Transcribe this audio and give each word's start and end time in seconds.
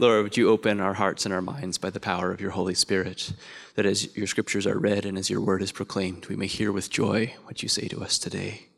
Lord, 0.00 0.22
would 0.22 0.36
you 0.36 0.48
open 0.48 0.80
our 0.80 0.94
hearts 0.94 1.24
and 1.24 1.34
our 1.34 1.42
minds 1.42 1.76
by 1.76 1.90
the 1.90 1.98
power 1.98 2.30
of 2.30 2.40
your 2.40 2.52
Holy 2.52 2.74
Spirit, 2.74 3.32
that 3.74 3.84
as 3.84 4.16
your 4.16 4.28
scriptures 4.28 4.64
are 4.64 4.78
read 4.78 5.04
and 5.04 5.18
as 5.18 5.28
your 5.28 5.40
word 5.40 5.60
is 5.60 5.72
proclaimed, 5.72 6.26
we 6.26 6.36
may 6.36 6.46
hear 6.46 6.70
with 6.70 6.88
joy 6.88 7.34
what 7.44 7.64
you 7.64 7.68
say 7.68 7.88
to 7.88 8.00
us 8.00 8.16
today. 8.16 8.68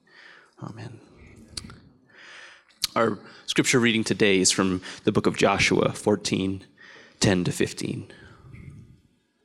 Amen. 0.63 0.99
Our 2.97 3.19
scripture 3.45 3.79
reading 3.79 4.03
today 4.03 4.39
is 4.39 4.51
from 4.51 4.81
the 5.05 5.13
book 5.13 5.27
of 5.27 5.37
Joshua 5.37 5.93
14 5.93 6.65
10 7.21 7.45
to 7.45 7.53
15. 7.53 8.11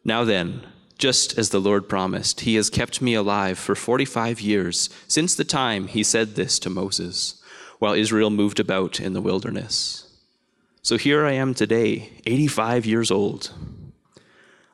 Now 0.05 0.23
then, 0.23 0.65
just 0.97 1.37
as 1.37 1.49
the 1.49 1.59
Lord 1.59 1.89
promised, 1.89 2.41
he 2.41 2.55
has 2.55 2.69
kept 2.69 3.01
me 3.01 3.15
alive 3.15 3.59
for 3.59 3.75
45 3.75 4.39
years 4.39 4.89
since 5.09 5.35
the 5.35 5.43
time 5.43 5.87
he 5.87 6.03
said 6.03 6.35
this 6.35 6.57
to 6.59 6.69
Moses, 6.69 7.43
while 7.79 7.93
Israel 7.93 8.29
moved 8.29 8.61
about 8.61 9.01
in 9.01 9.11
the 9.11 9.19
wilderness. 9.19 10.04
So 10.85 10.97
here 10.99 11.25
I 11.25 11.31
am 11.31 11.55
today, 11.55 12.11
85 12.27 12.85
years 12.85 13.09
old. 13.09 13.51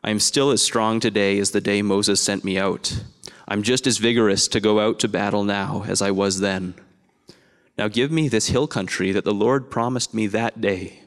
I 0.04 0.10
am 0.10 0.20
still 0.20 0.50
as 0.52 0.62
strong 0.62 1.00
today 1.00 1.40
as 1.40 1.52
the 1.52 1.62
day 1.62 1.82
Moses 1.82 2.20
sent 2.20 2.44
me 2.44 2.60
out. 2.60 3.02
I'm 3.48 3.64
just 3.64 3.88
as 3.88 3.98
vigorous 3.98 4.50
to 4.50 4.60
go 4.60 4.82
out 4.82 5.00
to 5.00 5.08
battle 5.08 5.46
now 5.46 5.86
as 5.88 6.02
I 6.02 6.12
was 6.12 6.42
then. 6.42 6.74
Now 7.78 7.88
give 7.88 8.12
me 8.12 8.28
this 8.28 8.48
hill 8.48 8.68
country 8.68 9.14
that 9.14 9.24
the 9.24 9.34
Lord 9.34 9.72
promised 9.72 10.14
me 10.14 10.28
that 10.28 10.60
day. 10.60 11.04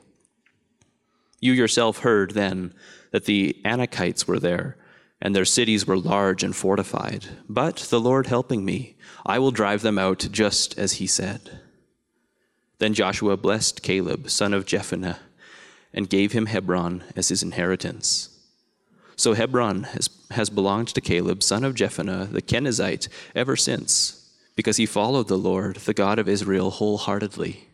You 1.38 1.52
yourself 1.52 1.98
heard 1.98 2.30
then 2.30 2.72
that 3.10 3.26
the 3.26 3.60
Anakites 3.62 4.26
were 4.26 4.40
there, 4.40 4.78
and 5.20 5.36
their 5.36 5.44
cities 5.44 5.86
were 5.86 5.98
large 5.98 6.42
and 6.42 6.56
fortified. 6.56 7.26
But 7.46 7.76
the 7.90 8.00
Lord 8.00 8.28
helping 8.28 8.64
me, 8.64 8.96
I 9.26 9.38
will 9.38 9.50
drive 9.50 9.82
them 9.82 9.98
out 9.98 10.26
just 10.32 10.78
as 10.78 10.92
he 10.94 11.06
said. 11.06 11.60
Then 12.78 12.94
Joshua 12.94 13.36
blessed 13.36 13.82
Caleb, 13.82 14.30
son 14.30 14.52
of 14.52 14.66
Jephunneh, 14.66 15.18
and 15.92 16.10
gave 16.10 16.32
him 16.32 16.46
Hebron 16.46 17.04
as 17.14 17.28
his 17.28 17.42
inheritance. 17.42 18.30
So 19.16 19.34
Hebron 19.34 19.84
has, 19.84 20.10
has 20.32 20.50
belonged 20.50 20.88
to 20.88 21.00
Caleb, 21.00 21.42
son 21.42 21.64
of 21.64 21.74
Jephunneh, 21.74 22.32
the 22.32 22.42
Kenizzite, 22.42 23.08
ever 23.34 23.56
since, 23.56 24.32
because 24.56 24.76
he 24.76 24.86
followed 24.86 25.28
the 25.28 25.38
Lord, 25.38 25.76
the 25.76 25.94
God 25.94 26.18
of 26.18 26.28
Israel, 26.28 26.70
wholeheartedly. 26.70 27.68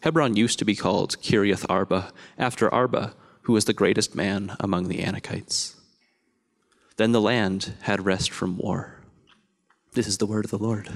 Hebron 0.00 0.36
used 0.36 0.58
to 0.58 0.64
be 0.64 0.74
called 0.74 1.20
Kiriath 1.20 1.66
Arba, 1.68 2.12
after 2.38 2.72
Arba, 2.72 3.14
who 3.42 3.52
was 3.52 3.66
the 3.66 3.72
greatest 3.72 4.14
man 4.14 4.56
among 4.58 4.88
the 4.88 4.98
Anakites. 4.98 5.74
Then 6.96 7.12
the 7.12 7.20
land 7.20 7.74
had 7.82 8.06
rest 8.06 8.30
from 8.30 8.56
war. 8.56 9.00
This 9.92 10.06
is 10.06 10.18
the 10.18 10.26
word 10.26 10.44
of 10.44 10.50
the 10.50 10.58
Lord. 10.58 10.90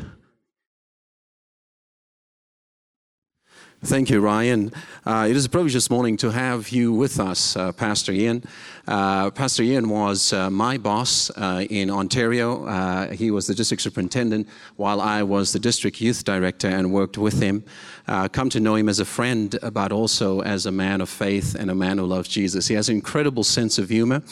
Thank 3.86 4.10
you, 4.10 4.20
Ryan. 4.20 4.72
Uh, 5.04 5.28
it 5.30 5.36
is 5.36 5.44
a 5.44 5.48
privilege 5.48 5.72
this 5.72 5.90
morning 5.90 6.16
to 6.16 6.32
have 6.32 6.70
you 6.70 6.92
with 6.92 7.20
us, 7.20 7.54
uh, 7.54 7.70
Pastor 7.70 8.10
Ian. 8.10 8.42
Uh, 8.86 9.30
Pastor 9.32 9.64
Ian 9.64 9.88
was 9.88 10.32
uh, 10.32 10.48
my 10.48 10.78
boss 10.78 11.28
uh, 11.30 11.64
in 11.70 11.90
Ontario. 11.90 12.66
Uh, 12.66 13.10
he 13.10 13.32
was 13.32 13.48
the 13.48 13.54
district 13.54 13.82
superintendent 13.82 14.46
while 14.76 15.00
I 15.00 15.24
was 15.24 15.52
the 15.52 15.58
district 15.58 16.00
youth 16.00 16.22
director 16.22 16.68
and 16.68 16.92
worked 16.92 17.18
with 17.18 17.42
him. 17.42 17.64
come 18.06 18.48
to 18.50 18.60
know 18.60 18.76
him 18.76 18.88
as 18.88 19.00
a 19.00 19.04
friend, 19.04 19.58
but 19.72 19.90
also 19.90 20.40
as 20.42 20.66
a 20.66 20.70
man 20.70 21.00
of 21.00 21.08
faith 21.08 21.56
and 21.56 21.68
a 21.70 21.74
man 21.74 21.98
who 21.98 22.06
loves 22.06 22.28
Jesus. 22.28 22.68
He 22.68 22.74
has 22.74 22.88
an 22.88 22.94
incredible 22.94 23.42
sense 23.42 23.78
of 23.78 23.88
humor, 23.88 24.22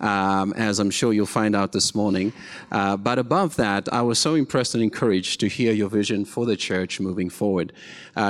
um, 0.00 0.52
as 0.54 0.80
I'm 0.80 0.90
sure 0.90 1.12
you'll 1.12 1.26
find 1.26 1.54
out 1.54 1.70
this 1.70 1.94
morning. 1.94 2.32
but 2.70 3.18
above 3.18 3.54
that, 3.56 3.88
I 3.92 4.02
was 4.02 4.18
so 4.18 4.34
impressed 4.34 4.74
and 4.74 4.82
encouraged 4.82 5.38
to 5.40 5.48
hear 5.48 5.72
your 5.72 5.88
vision 5.88 6.24
for 6.24 6.46
the 6.46 6.56
church 6.56 6.98
moving 6.98 7.30
forward. 7.30 7.72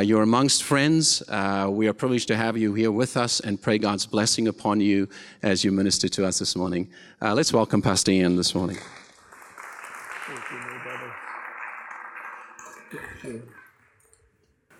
you're 0.03 0.23
amongst 0.23 0.63
friends. 0.63 1.23
we 1.69 1.89
are 1.89 1.95
privileged 1.95 2.29
to 2.29 2.37
have 2.37 2.59
you 2.59 2.75
here 2.75 2.93
with 2.93 3.17
us 3.17 3.41
and 3.41 3.63
pray 3.63 3.79
God's 3.79 4.05
blessing 4.05 4.47
upon 4.47 4.81
you 4.81 5.09
as 5.43 5.65
you 5.65 5.70
you 5.71 5.77
minister 5.77 6.09
to 6.09 6.27
us 6.27 6.41
this 6.41 6.57
morning. 6.57 6.89
Uh, 7.23 7.33
let's 7.33 7.53
welcome 7.53 7.81
Pastor 7.81 8.11
Ian 8.11 8.37
this 8.37 8.55
morning. 8.55 8.77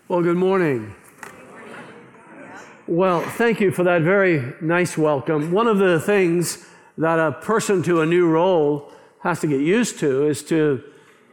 Well, 0.09 0.21
good 0.21 0.35
morning. 0.35 0.93
Well, 2.87 3.21
thank 3.21 3.61
you 3.61 3.71
for 3.71 3.83
that 3.83 4.01
very 4.01 4.53
nice 4.59 4.97
welcome. 4.97 5.53
One 5.53 5.67
of 5.67 5.77
the 5.77 5.99
things 5.99 6.65
that 6.97 7.19
a 7.19 7.31
person 7.31 7.81
to 7.83 8.01
a 8.01 8.05
new 8.05 8.27
role 8.27 8.91
has 9.21 9.39
to 9.39 9.47
get 9.47 9.61
used 9.61 9.97
to 9.99 10.27
is 10.27 10.43
to, 10.43 10.83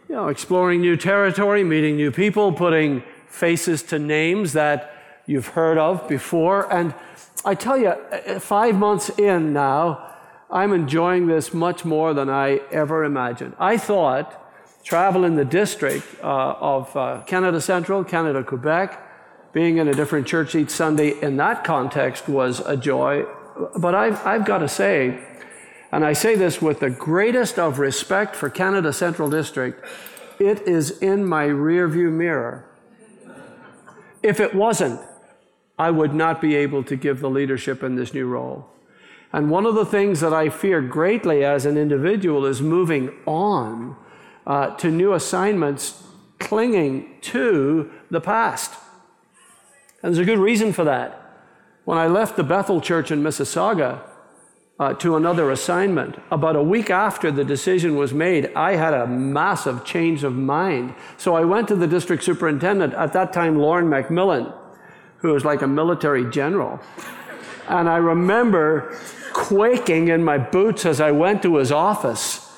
you 0.08 0.14
know, 0.14 0.28
exploring 0.28 0.80
new 0.80 0.96
territory, 0.96 1.64
meeting 1.64 1.96
new 1.96 2.12
people, 2.12 2.52
putting 2.52 3.02
faces 3.26 3.82
to 3.84 3.98
names 3.98 4.52
that 4.52 4.92
you've 5.26 5.48
heard 5.48 5.78
of 5.78 6.06
before. 6.08 6.72
And 6.72 6.94
I 7.44 7.54
tell 7.54 7.78
you, 7.78 7.88
uh, 7.88 8.40
five 8.40 8.74
months 8.74 9.10
in 9.10 9.52
now, 9.52 10.14
I'm 10.50 10.72
enjoying 10.72 11.26
this 11.26 11.52
much 11.52 11.84
more 11.84 12.14
than 12.14 12.28
I 12.28 12.60
ever 12.70 13.04
imagined. 13.04 13.54
I 13.58 13.76
thought 13.76 14.44
traveling 14.82 15.36
the 15.36 15.44
district 15.44 16.06
uh, 16.22 16.54
of 16.60 16.96
uh, 16.96 17.22
Canada 17.26 17.60
Central, 17.60 18.02
Canada 18.04 18.42
Quebec, 18.42 19.04
being 19.52 19.76
in 19.76 19.88
a 19.88 19.94
different 19.94 20.26
church 20.26 20.54
each 20.54 20.70
Sunday 20.70 21.20
in 21.20 21.36
that 21.36 21.64
context 21.64 22.28
was 22.28 22.60
a 22.60 22.76
joy. 22.76 23.24
But 23.76 23.94
I've, 23.94 24.24
I've 24.26 24.44
got 24.44 24.58
to 24.58 24.68
say, 24.68 25.22
and 25.92 26.04
I 26.04 26.12
say 26.12 26.36
this 26.36 26.62
with 26.62 26.80
the 26.80 26.90
greatest 26.90 27.58
of 27.58 27.78
respect 27.78 28.34
for 28.36 28.48
Canada 28.48 28.92
Central 28.92 29.28
District, 29.28 29.84
it 30.38 30.62
is 30.62 30.98
in 30.98 31.26
my 31.26 31.46
rearview 31.46 32.10
mirror. 32.12 32.64
If 34.22 34.40
it 34.40 34.54
wasn't, 34.54 35.00
I 35.78 35.90
would 35.90 36.12
not 36.12 36.40
be 36.40 36.56
able 36.56 36.82
to 36.84 36.96
give 36.96 37.20
the 37.20 37.30
leadership 37.30 37.82
in 37.82 37.94
this 37.94 38.12
new 38.12 38.26
role. 38.26 38.68
And 39.32 39.50
one 39.50 39.66
of 39.66 39.74
the 39.74 39.86
things 39.86 40.20
that 40.20 40.32
I 40.32 40.48
fear 40.48 40.80
greatly 40.80 41.44
as 41.44 41.66
an 41.66 41.76
individual 41.76 42.46
is 42.46 42.62
moving 42.62 43.10
on 43.26 43.96
uh, 44.46 44.74
to 44.76 44.90
new 44.90 45.12
assignments, 45.12 46.02
clinging 46.38 47.18
to 47.20 47.90
the 48.10 48.20
past. 48.20 48.74
And 50.02 50.14
there's 50.14 50.26
a 50.26 50.30
good 50.30 50.38
reason 50.38 50.72
for 50.72 50.84
that. 50.84 51.24
When 51.84 51.98
I 51.98 52.06
left 52.06 52.36
the 52.36 52.44
Bethel 52.44 52.80
Church 52.80 53.10
in 53.10 53.22
Mississauga 53.22 54.00
uh, 54.80 54.94
to 54.94 55.16
another 55.16 55.50
assignment, 55.50 56.16
about 56.30 56.56
a 56.56 56.62
week 56.62 56.88
after 56.88 57.30
the 57.30 57.44
decision 57.44 57.96
was 57.96 58.14
made, 58.14 58.50
I 58.54 58.76
had 58.76 58.94
a 58.94 59.06
massive 59.06 59.84
change 59.84 60.24
of 60.24 60.34
mind. 60.34 60.94
So 61.18 61.34
I 61.34 61.44
went 61.44 61.68
to 61.68 61.76
the 61.76 61.86
district 61.86 62.24
superintendent, 62.24 62.94
at 62.94 63.12
that 63.12 63.32
time, 63.32 63.58
Lauren 63.58 63.86
McMillan 63.86 64.54
who 65.18 65.32
was 65.32 65.44
like 65.44 65.62
a 65.62 65.66
military 65.66 66.28
general. 66.30 66.80
And 67.68 67.88
I 67.88 67.96
remember 67.96 68.96
quaking 69.32 70.08
in 70.08 70.24
my 70.24 70.38
boots 70.38 70.86
as 70.86 71.00
I 71.00 71.10
went 71.10 71.42
to 71.42 71.56
his 71.56 71.70
office. 71.70 72.50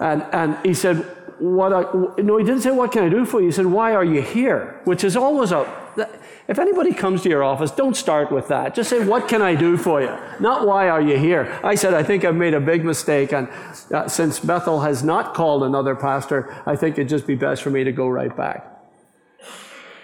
And, 0.00 0.22
and 0.32 0.58
he 0.64 0.74
said, 0.74 0.96
what 1.38 1.72
I, 1.72 1.82
no, 2.22 2.38
he 2.38 2.44
didn't 2.44 2.62
say, 2.62 2.70
what 2.70 2.92
can 2.92 3.04
I 3.04 3.08
do 3.08 3.24
for 3.24 3.40
you? 3.40 3.46
He 3.46 3.52
said, 3.52 3.66
why 3.66 3.94
are 3.94 4.04
you 4.04 4.22
here? 4.22 4.80
Which 4.84 5.04
is 5.04 5.16
always 5.16 5.52
a, 5.52 5.68
if 6.46 6.58
anybody 6.58 6.92
comes 6.92 7.22
to 7.22 7.28
your 7.28 7.42
office, 7.42 7.70
don't 7.70 7.96
start 7.96 8.30
with 8.30 8.48
that. 8.48 8.74
Just 8.74 8.90
say, 8.90 9.04
what 9.04 9.28
can 9.28 9.42
I 9.42 9.54
do 9.54 9.76
for 9.76 10.00
you? 10.00 10.16
Not 10.40 10.66
why 10.66 10.88
are 10.88 11.00
you 11.00 11.16
here? 11.16 11.58
I 11.62 11.74
said, 11.74 11.94
I 11.94 12.02
think 12.02 12.24
I've 12.24 12.34
made 12.34 12.54
a 12.54 12.60
big 12.60 12.84
mistake. 12.84 13.32
And 13.32 13.48
uh, 13.92 14.08
since 14.08 14.40
Bethel 14.40 14.80
has 14.80 15.02
not 15.02 15.34
called 15.34 15.62
another 15.62 15.94
pastor, 15.94 16.54
I 16.66 16.76
think 16.76 16.98
it'd 16.98 17.08
just 17.08 17.26
be 17.26 17.34
best 17.34 17.62
for 17.62 17.70
me 17.70 17.84
to 17.84 17.92
go 17.92 18.08
right 18.08 18.34
back. 18.36 18.73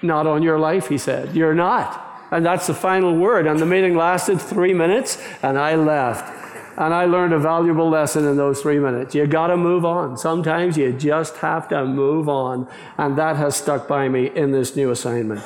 Not 0.03 0.27
on 0.27 0.43
your 0.43 0.59
life, 0.59 0.88
he 0.88 0.99
said. 0.99 1.34
You're 1.34 1.55
not. 1.55 2.06
And 2.31 2.47
that's 2.47 2.66
the 2.66 2.75
final 2.75 3.16
word. 3.16 3.47
And 3.47 3.59
the 3.59 3.66
meeting 3.66 3.97
lasted 3.97 4.41
three 4.41 4.72
minutes, 4.72 5.19
and 5.43 5.59
I 5.59 5.75
left. 5.75 6.38
And 6.78 6.94
I 6.94 7.05
learned 7.05 7.34
a 7.34 7.38
valuable 7.38 7.91
lesson 7.91 8.27
in 8.27 8.37
those 8.37 8.62
three 8.62 8.78
minutes. 8.78 9.15
You 9.15 9.27
got 9.27 9.49
to 9.49 9.56
move 9.56 9.84
on. 9.84 10.16
Sometimes 10.16 10.78
you 10.78 10.93
just 10.93 11.37
have 11.39 11.69
to 11.69 11.84
move 11.84 12.28
on. 12.28 12.69
And 12.97 13.19
that 13.19 13.37
has 13.37 13.56
stuck 13.56 13.87
by 13.87 14.09
me 14.09 14.31
in 14.34 14.53
this 14.53 14.77
new 14.77 14.91
assignment. 14.91 15.43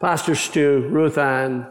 Pastor 0.00 0.34
Stu, 0.34 0.88
Ruth 0.90 1.18
Ann, 1.18 1.66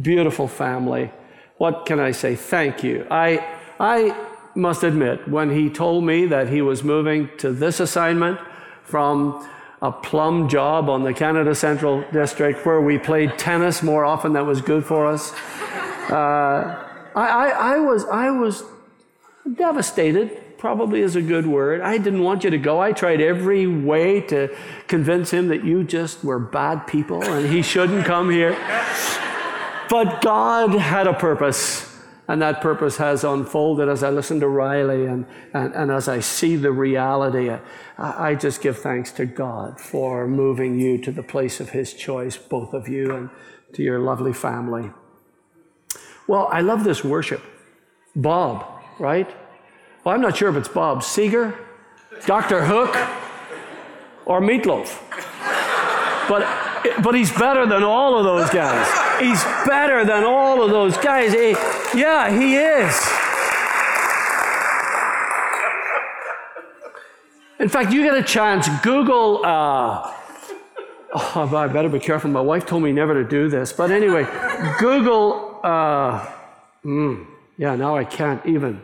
beautiful 0.00 0.48
family. 0.48 1.12
What 1.58 1.84
can 1.84 2.00
I 2.00 2.12
say? 2.12 2.36
Thank 2.36 2.82
you. 2.82 3.06
I, 3.10 3.44
I 3.78 4.16
must 4.54 4.84
admit, 4.84 5.28
when 5.28 5.50
he 5.50 5.68
told 5.68 6.04
me 6.04 6.26
that 6.26 6.48
he 6.48 6.62
was 6.62 6.82
moving 6.82 7.28
to 7.38 7.52
this 7.52 7.80
assignment 7.80 8.38
from 8.84 9.46
a 9.82 9.90
plum 9.90 10.48
job 10.48 10.88
on 10.88 11.02
the 11.02 11.12
Canada 11.12 11.54
Central 11.56 12.04
District 12.12 12.64
where 12.64 12.80
we 12.80 12.98
played 12.98 13.36
tennis 13.36 13.82
more 13.82 14.04
often 14.04 14.32
than 14.32 14.46
was 14.46 14.62
good 14.62 14.84
for 14.84 15.06
us. 15.06 15.32
Uh, 16.08 16.88
I, 17.16 17.26
I, 17.26 17.48
I, 17.48 17.78
was, 17.80 18.04
I 18.04 18.30
was 18.30 18.62
devastated, 19.54 20.56
probably 20.56 21.00
is 21.00 21.16
a 21.16 21.20
good 21.20 21.48
word. 21.48 21.80
I 21.80 21.98
didn't 21.98 22.22
want 22.22 22.44
you 22.44 22.50
to 22.50 22.58
go. 22.58 22.80
I 22.80 22.92
tried 22.92 23.20
every 23.20 23.66
way 23.66 24.20
to 24.22 24.56
convince 24.86 25.32
him 25.32 25.48
that 25.48 25.64
you 25.64 25.82
just 25.82 26.22
were 26.22 26.38
bad 26.38 26.86
people 26.86 27.22
and 27.24 27.48
he 27.48 27.60
shouldn't 27.60 28.06
come 28.06 28.30
here. 28.30 28.52
But 29.90 30.22
God 30.22 30.70
had 30.74 31.08
a 31.08 31.12
purpose. 31.12 31.91
And 32.32 32.40
that 32.40 32.62
purpose 32.62 32.96
has 32.96 33.24
unfolded 33.24 33.90
as 33.90 34.02
I 34.02 34.08
listen 34.08 34.40
to 34.40 34.48
Riley 34.48 35.04
and, 35.04 35.26
and, 35.52 35.74
and 35.74 35.90
as 35.90 36.08
I 36.08 36.20
see 36.20 36.56
the 36.56 36.72
reality. 36.72 37.50
I, 37.50 37.60
I 37.98 38.34
just 38.36 38.62
give 38.62 38.78
thanks 38.78 39.12
to 39.12 39.26
God 39.26 39.78
for 39.78 40.26
moving 40.26 40.80
you 40.80 40.96
to 41.02 41.12
the 41.12 41.22
place 41.22 41.60
of 41.60 41.68
His 41.68 41.92
choice, 41.92 42.38
both 42.38 42.72
of 42.72 42.88
you, 42.88 43.14
and 43.14 43.28
to 43.74 43.82
your 43.82 43.98
lovely 43.98 44.32
family. 44.32 44.90
Well, 46.26 46.48
I 46.50 46.62
love 46.62 46.84
this 46.84 47.04
worship. 47.04 47.42
Bob, 48.16 48.64
right? 48.98 49.28
Well, 50.02 50.14
I'm 50.14 50.22
not 50.22 50.34
sure 50.34 50.48
if 50.48 50.56
it's 50.56 50.68
Bob 50.68 51.00
Seger, 51.00 51.54
Dr. 52.24 52.64
Hook, 52.64 52.96
or 54.24 54.40
Meatloaf. 54.40 54.98
But, 56.30 57.02
but 57.04 57.14
he's 57.14 57.30
better 57.30 57.66
than 57.66 57.82
all 57.82 58.16
of 58.16 58.24
those 58.24 58.48
guys. 58.48 59.01
He's 59.22 59.44
better 59.66 60.04
than 60.04 60.24
all 60.24 60.62
of 60.62 60.70
those 60.70 60.96
guys. 60.96 61.32
He, 61.32 61.50
yeah, 61.98 62.28
he 62.30 62.56
is. 62.56 62.94
In 67.60 67.68
fact, 67.68 67.92
you 67.92 68.02
get 68.02 68.16
a 68.16 68.22
chance, 68.24 68.68
Google. 68.82 69.44
Uh, 69.44 70.12
oh, 71.14 71.54
I 71.54 71.68
better 71.68 71.88
be 71.88 72.00
careful. 72.00 72.30
My 72.30 72.40
wife 72.40 72.66
told 72.66 72.82
me 72.82 72.90
never 72.90 73.14
to 73.14 73.28
do 73.28 73.48
this. 73.48 73.72
But 73.72 73.92
anyway, 73.92 74.26
Google. 74.80 75.60
Uh, 75.62 76.26
mm, 76.84 77.24
yeah, 77.56 77.76
now 77.76 77.96
I 77.96 78.02
can't 78.02 78.44
even. 78.44 78.82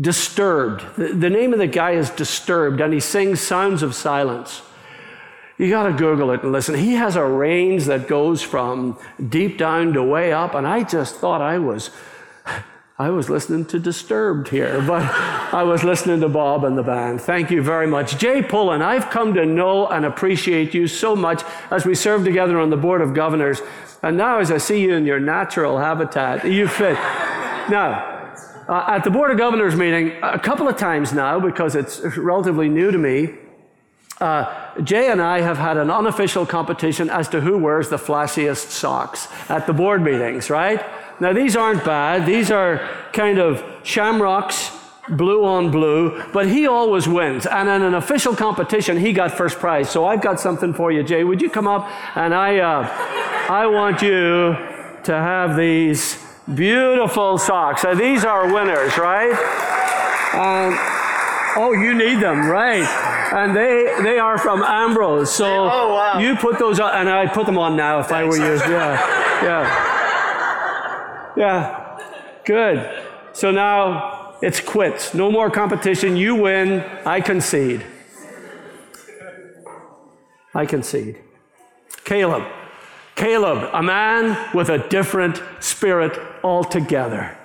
Disturbed. 0.00 0.84
The, 0.96 1.14
the 1.14 1.30
name 1.30 1.52
of 1.52 1.58
the 1.58 1.66
guy 1.66 1.92
is 1.92 2.10
Disturbed, 2.10 2.80
and 2.80 2.92
he 2.92 3.00
sings 3.00 3.40
Sounds 3.40 3.82
of 3.82 3.94
Silence. 3.94 4.62
You 5.58 5.70
got 5.70 5.84
to 5.84 5.92
Google 5.92 6.32
it 6.32 6.42
and 6.42 6.52
listen. 6.52 6.74
He 6.74 6.94
has 6.94 7.16
a 7.16 7.24
range 7.24 7.84
that 7.86 8.08
goes 8.08 8.42
from 8.42 8.98
deep 9.28 9.56
down 9.56 9.94
to 9.94 10.02
way 10.02 10.32
up, 10.32 10.54
and 10.54 10.66
I 10.66 10.82
just 10.82 11.16
thought 11.16 11.40
I 11.40 11.58
was. 11.58 11.90
I 12.98 13.10
was 13.10 13.28
listening 13.28 13.66
to 13.66 13.78
Disturbed 13.78 14.48
here, 14.48 14.82
but 14.86 15.02
I 15.02 15.62
was 15.64 15.84
listening 15.84 16.20
to 16.20 16.30
Bob 16.30 16.64
and 16.64 16.78
the 16.78 16.82
band. 16.82 17.20
Thank 17.20 17.50
you 17.50 17.62
very 17.62 17.86
much. 17.86 18.18
Jay 18.18 18.42
Pullen, 18.42 18.80
I've 18.80 19.10
come 19.10 19.34
to 19.34 19.44
know 19.44 19.86
and 19.86 20.06
appreciate 20.06 20.72
you 20.72 20.86
so 20.86 21.14
much 21.14 21.42
as 21.70 21.84
we 21.84 21.94
serve 21.94 22.24
together 22.24 22.58
on 22.58 22.70
the 22.70 22.76
Board 22.76 23.02
of 23.02 23.12
Governors. 23.12 23.60
And 24.02 24.16
now, 24.16 24.38
as 24.38 24.50
I 24.50 24.56
see 24.56 24.80
you 24.80 24.94
in 24.94 25.04
your 25.04 25.20
natural 25.20 25.78
habitat, 25.78 26.46
you 26.46 26.68
fit. 26.68 26.94
Now, 27.68 28.14
uh, 28.66 28.84
at 28.88 29.04
the 29.04 29.10
Board 29.10 29.30
of 29.30 29.36
Governors 29.36 29.76
meeting, 29.76 30.12
a 30.22 30.38
couple 30.38 30.66
of 30.66 30.78
times 30.78 31.12
now, 31.12 31.38
because 31.38 31.74
it's 31.74 32.00
relatively 32.16 32.68
new 32.68 32.90
to 32.90 32.98
me, 32.98 33.34
uh, 34.20 34.80
Jay 34.82 35.10
and 35.10 35.20
I 35.20 35.40
have 35.40 35.58
had 35.58 35.76
an 35.76 35.90
unofficial 35.90 36.46
competition 36.46 37.10
as 37.10 37.28
to 37.28 37.40
who 37.40 37.58
wears 37.58 37.90
the 37.90 37.98
flashiest 37.98 38.70
socks 38.70 39.28
at 39.50 39.66
the 39.66 39.72
board 39.74 40.02
meetings, 40.02 40.48
right? 40.48 40.84
Now, 41.20 41.32
these 41.32 41.56
aren't 41.56 41.84
bad. 41.84 42.26
These 42.26 42.50
are 42.50 42.88
kind 43.12 43.38
of 43.38 43.62
shamrocks, 43.82 44.70
blue 45.08 45.44
on 45.44 45.70
blue, 45.70 46.22
but 46.32 46.46
he 46.48 46.66
always 46.66 47.06
wins. 47.06 47.46
And 47.46 47.68
in 47.68 47.82
an 47.82 47.94
official 47.94 48.34
competition, 48.34 48.98
he 48.98 49.12
got 49.12 49.32
first 49.32 49.58
prize. 49.58 49.90
So 49.90 50.06
I've 50.06 50.22
got 50.22 50.40
something 50.40 50.72
for 50.72 50.90
you, 50.90 51.02
Jay. 51.02 51.22
Would 51.22 51.42
you 51.42 51.50
come 51.50 51.66
up? 51.66 51.86
And 52.16 52.34
I, 52.34 52.58
uh, 52.58 52.88
I 53.50 53.66
want 53.66 54.00
you 54.02 54.56
to 55.04 55.12
have 55.12 55.56
these 55.56 56.22
beautiful 56.54 57.38
socks. 57.38 57.82
So 57.82 57.94
these 57.94 58.24
are 58.24 58.52
winners, 58.52 58.96
right? 58.98 59.32
Um, 60.32 60.76
oh, 61.56 61.72
you 61.72 61.94
need 61.94 62.20
them, 62.20 62.46
right? 62.46 63.15
And 63.32 63.56
they 63.56 63.94
they 64.02 64.18
are 64.18 64.38
from 64.38 64.62
Ambrose. 64.62 65.30
So 65.32 65.46
oh, 65.46 65.94
wow. 65.94 66.18
you 66.18 66.36
put 66.36 66.58
those 66.58 66.80
on, 66.80 66.94
and 66.94 67.08
I 67.08 67.26
put 67.26 67.46
them 67.46 67.58
on 67.58 67.76
now 67.76 68.00
if 68.00 68.06
Thanks. 68.06 68.36
I 68.36 68.40
were 68.40 68.54
you. 68.54 68.60
Yeah, 68.60 69.42
yeah, 69.42 71.34
yeah. 71.36 71.98
Good. 72.44 73.04
So 73.32 73.50
now 73.50 74.36
it's 74.42 74.60
quits. 74.60 75.14
No 75.14 75.30
more 75.30 75.50
competition. 75.50 76.16
You 76.16 76.34
win. 76.34 76.80
I 77.04 77.20
concede. 77.20 77.84
I 80.54 80.64
concede. 80.66 81.18
Caleb. 82.04 82.44
Caleb, 83.16 83.70
a 83.72 83.82
man 83.82 84.36
with 84.54 84.68
a 84.68 84.78
different 84.88 85.42
spirit 85.58 86.20
altogether. 86.44 87.36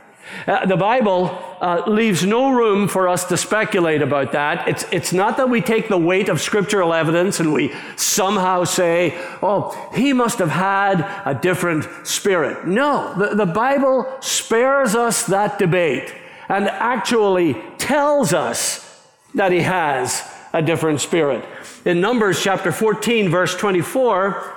Uh, 0.48 0.66
the 0.66 0.78
Bible 0.78 1.38
uh, 1.62 1.84
leaves 1.88 2.26
no 2.26 2.52
room 2.52 2.88
for 2.88 3.08
us 3.08 3.26
to 3.26 3.38
speculate 3.38 4.02
about 4.02 4.32
that. 4.32 4.68
It's, 4.68 4.86
it's 4.92 5.14
not 5.14 5.38
that 5.38 5.50
we 5.50 5.62
take 5.62 5.88
the 5.88 5.98
weight 5.98 6.30
of 6.30 6.42
scriptural 6.42 6.94
evidence 6.94 7.40
and 7.40 7.54
we 7.54 7.74
somehow 7.96 8.64
say, 8.64 9.14
oh, 9.42 9.90
he 9.94 10.14
must 10.14 10.40
have 10.40 10.50
had 10.50 11.02
a 11.26 11.34
different 11.34 11.88
spirit. 12.08 12.68
No, 12.68 13.14
the, 13.18 13.36
the 13.36 13.46
Bible 13.46 14.12
spares 14.22 14.96
us 14.96 15.26
that 15.28 15.60
debate 15.60 16.14
and 16.50 16.68
actually 16.68 17.54
tells 17.78 18.34
us 18.34 18.88
that 19.36 19.52
he 19.52 19.62
has 19.62 20.30
a 20.54 20.62
different 20.62 21.00
spirit. 21.02 21.46
In 21.86 22.02
Numbers 22.02 22.42
chapter 22.42 22.72
14, 22.72 23.30
verse 23.30 23.56
24, 23.56 24.54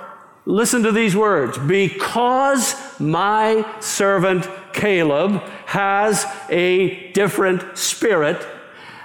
listen 0.47 0.83
to 0.83 0.93
these 0.93 1.15
words 1.15 1.57
Because 1.59 2.75
my 3.01 3.65
servant 3.81 4.49
Caleb 4.75 5.43
has 5.67 6.27
a 6.51 7.11
different 7.13 7.79
spirit, 7.79 8.47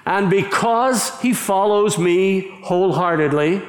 and 0.06 0.30
because 0.30 1.18
he 1.21 1.33
follows 1.33 1.98
me 1.98 2.51
wholeheartedly, 2.63 3.62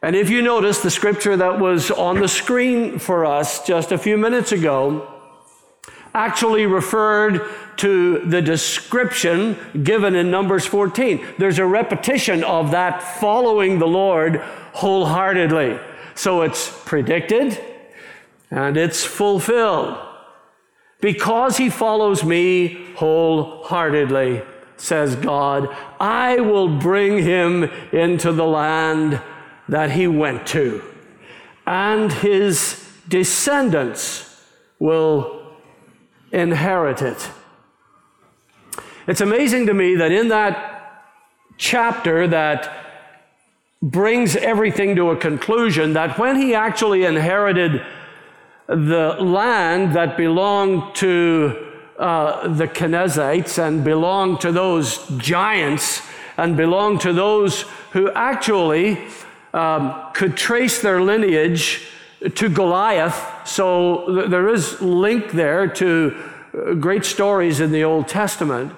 and 0.00 0.14
if 0.14 0.30
you 0.30 0.42
notice 0.42 0.80
the 0.80 0.90
scripture 0.90 1.36
that 1.36 1.58
was 1.58 1.90
on 1.90 2.20
the 2.20 2.28
screen 2.28 3.00
for 3.00 3.24
us 3.24 3.66
just 3.66 3.90
a 3.90 3.98
few 3.98 4.16
minutes 4.16 4.52
ago, 4.52 5.12
actually 6.14 6.66
referred 6.66 7.42
to 7.78 8.20
the 8.20 8.40
description 8.40 9.56
given 9.82 10.14
in 10.14 10.30
Numbers 10.30 10.66
14. 10.66 11.24
There's 11.38 11.58
a 11.58 11.66
repetition 11.66 12.44
of 12.44 12.70
that 12.70 13.02
following 13.02 13.78
the 13.78 13.86
Lord 13.86 14.36
wholeheartedly. 14.72 15.78
So 16.14 16.42
it's 16.42 16.70
predicted 16.84 17.58
and 18.50 18.76
it's 18.76 19.04
fulfilled 19.04 19.98
because 21.00 21.56
he 21.56 21.70
follows 21.70 22.24
me 22.24 22.92
wholeheartedly, 22.96 24.42
says 24.76 25.16
God, 25.16 25.68
I 26.00 26.40
will 26.40 26.78
bring 26.78 27.22
him 27.22 27.64
into 27.92 28.32
the 28.32 28.46
land 28.46 29.20
that 29.68 29.92
he 29.92 30.06
went 30.06 30.46
to, 30.48 30.82
and 31.66 32.12
his 32.12 32.84
descendants 33.08 34.44
will 34.78 35.56
inherit 36.32 37.02
it. 37.02 37.30
It's 39.06 39.20
amazing 39.20 39.66
to 39.66 39.74
me 39.74 39.94
that 39.96 40.12
in 40.12 40.28
that 40.28 41.06
chapter 41.56 42.26
that 42.28 42.86
brings 43.80 44.36
everything 44.36 44.96
to 44.96 45.10
a 45.10 45.16
conclusion, 45.16 45.92
that 45.92 46.18
when 46.18 46.36
he 46.36 46.54
actually 46.54 47.04
inherited 47.04 47.84
the 48.68 49.16
land 49.18 49.94
that 49.94 50.16
belonged 50.16 50.94
to 50.96 51.66
uh, 51.98 52.46
the 52.48 52.68
Kenizzites 52.68 53.58
and 53.58 53.82
belonged 53.82 54.42
to 54.42 54.52
those 54.52 55.06
giants 55.16 56.02
and 56.36 56.56
belonged 56.56 57.00
to 57.00 57.12
those 57.12 57.62
who 57.92 58.10
actually 58.12 58.98
um, 59.54 60.00
could 60.12 60.36
trace 60.36 60.82
their 60.82 61.00
lineage 61.00 61.88
to 62.34 62.48
Goliath. 62.50 63.48
So 63.48 64.06
th- 64.06 64.30
there 64.30 64.48
is 64.48 64.80
link 64.82 65.32
there 65.32 65.66
to 65.66 66.14
uh, 66.52 66.74
great 66.74 67.06
stories 67.06 67.60
in 67.60 67.72
the 67.72 67.84
Old 67.84 68.06
Testament. 68.06 68.72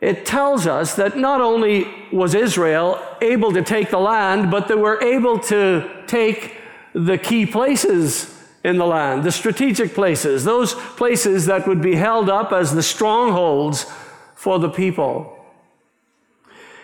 It 0.00 0.24
tells 0.24 0.66
us 0.66 0.94
that 0.96 1.16
not 1.18 1.42
only 1.42 1.86
was 2.10 2.34
Israel 2.34 3.00
able 3.20 3.52
to 3.52 3.62
take 3.62 3.90
the 3.90 3.98
land, 3.98 4.50
but 4.50 4.66
they 4.66 4.74
were 4.74 5.02
able 5.02 5.38
to 5.40 5.88
take 6.06 6.56
the 6.94 7.18
key 7.18 7.44
places 7.44 8.35
in 8.66 8.78
the 8.78 8.86
land, 8.86 9.22
the 9.22 9.30
strategic 9.30 9.94
places, 9.94 10.42
those 10.42 10.74
places 10.74 11.46
that 11.46 11.68
would 11.68 11.80
be 11.80 11.94
held 11.94 12.28
up 12.28 12.50
as 12.52 12.74
the 12.74 12.82
strongholds 12.82 13.86
for 14.34 14.58
the 14.58 14.68
people. 14.68 15.38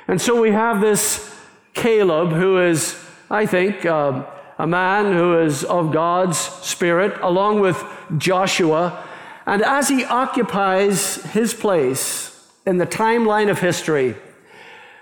And 0.07 0.23
so 0.23 0.41
we 0.41 0.53
have 0.53 0.81
this 0.81 1.29
Caleb, 1.75 2.31
who 2.31 2.61
is, 2.61 2.97
I 3.29 3.47
think, 3.47 3.85
uh, 3.85 4.25
a 4.61 4.67
man 4.67 5.13
who 5.13 5.41
is 5.41 5.65
of 5.65 5.91
God's 5.91 6.39
Spirit, 6.39 7.19
along 7.21 7.59
with 7.59 7.83
Joshua. 8.17 9.05
And 9.45 9.61
as 9.63 9.89
he 9.89 10.05
occupies 10.05 11.17
his 11.33 11.53
place 11.53 12.49
in 12.65 12.79
the 12.79 12.87
timeline 12.87 13.51
of 13.51 13.59
history, 13.59 14.15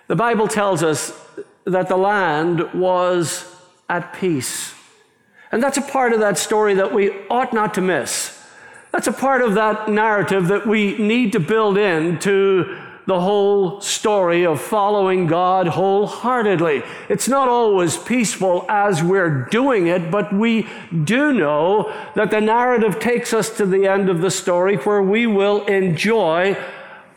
the 0.06 0.16
Bible 0.16 0.49
tells 0.49 0.82
us 0.82 1.12
that 1.64 1.88
the 1.88 1.99
land 1.99 2.72
was 2.72 3.44
at 3.87 4.14
peace. 4.14 4.72
And 5.52 5.62
that's 5.62 5.78
a 5.78 5.83
part 5.83 6.12
of 6.12 6.21
that 6.21 6.38
story 6.38 6.75
that 6.75 6.92
we 6.92 7.11
ought 7.28 7.52
not 7.52 7.75
to 7.75 7.80
miss. 7.80 8.37
That's 8.92 9.07
a 9.07 9.12
part 9.12 9.42
of 9.42 9.54
that 9.54 9.88
narrative 9.88 10.49
that 10.49 10.66
we 10.66 10.97
need 10.99 11.33
to 11.33 11.40
build 11.40 11.78
in 11.78 12.19
to 12.21 12.78
the 13.07 13.21
whole 13.21 13.80
story 13.80 14.47
of 14.47 14.61
following 14.61 15.26
God 15.26 15.66
wholeheartedly. 15.66 16.83
It's 17.09 17.28
not 17.28 17.49
always 17.49 17.97
peaceful 17.97 18.66
as 18.69 19.02
we're 19.02 19.47
doing 19.47 19.88
it, 19.88 20.11
but 20.11 20.33
we 20.33 20.69
do 21.04 21.33
know 21.33 21.92
that 22.14 22.30
the 22.30 22.40
narrative 22.40 23.00
takes 23.00 23.33
us 23.33 23.57
to 23.57 23.66
the 23.66 23.87
end 23.87 24.09
of 24.09 24.21
the 24.21 24.30
story 24.30 24.76
where 24.76 25.02
we 25.02 25.26
will 25.26 25.64
enjoy 25.66 26.57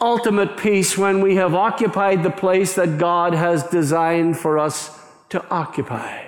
ultimate 0.01 0.57
peace 0.57 0.97
when 0.97 1.21
we 1.21 1.35
have 1.35 1.53
occupied 1.53 2.23
the 2.23 2.31
place 2.31 2.73
that 2.75 2.97
God 2.97 3.33
has 3.33 3.63
designed 3.63 4.37
for 4.37 4.57
us 4.57 4.99
to 5.29 5.47
occupy. 5.49 6.23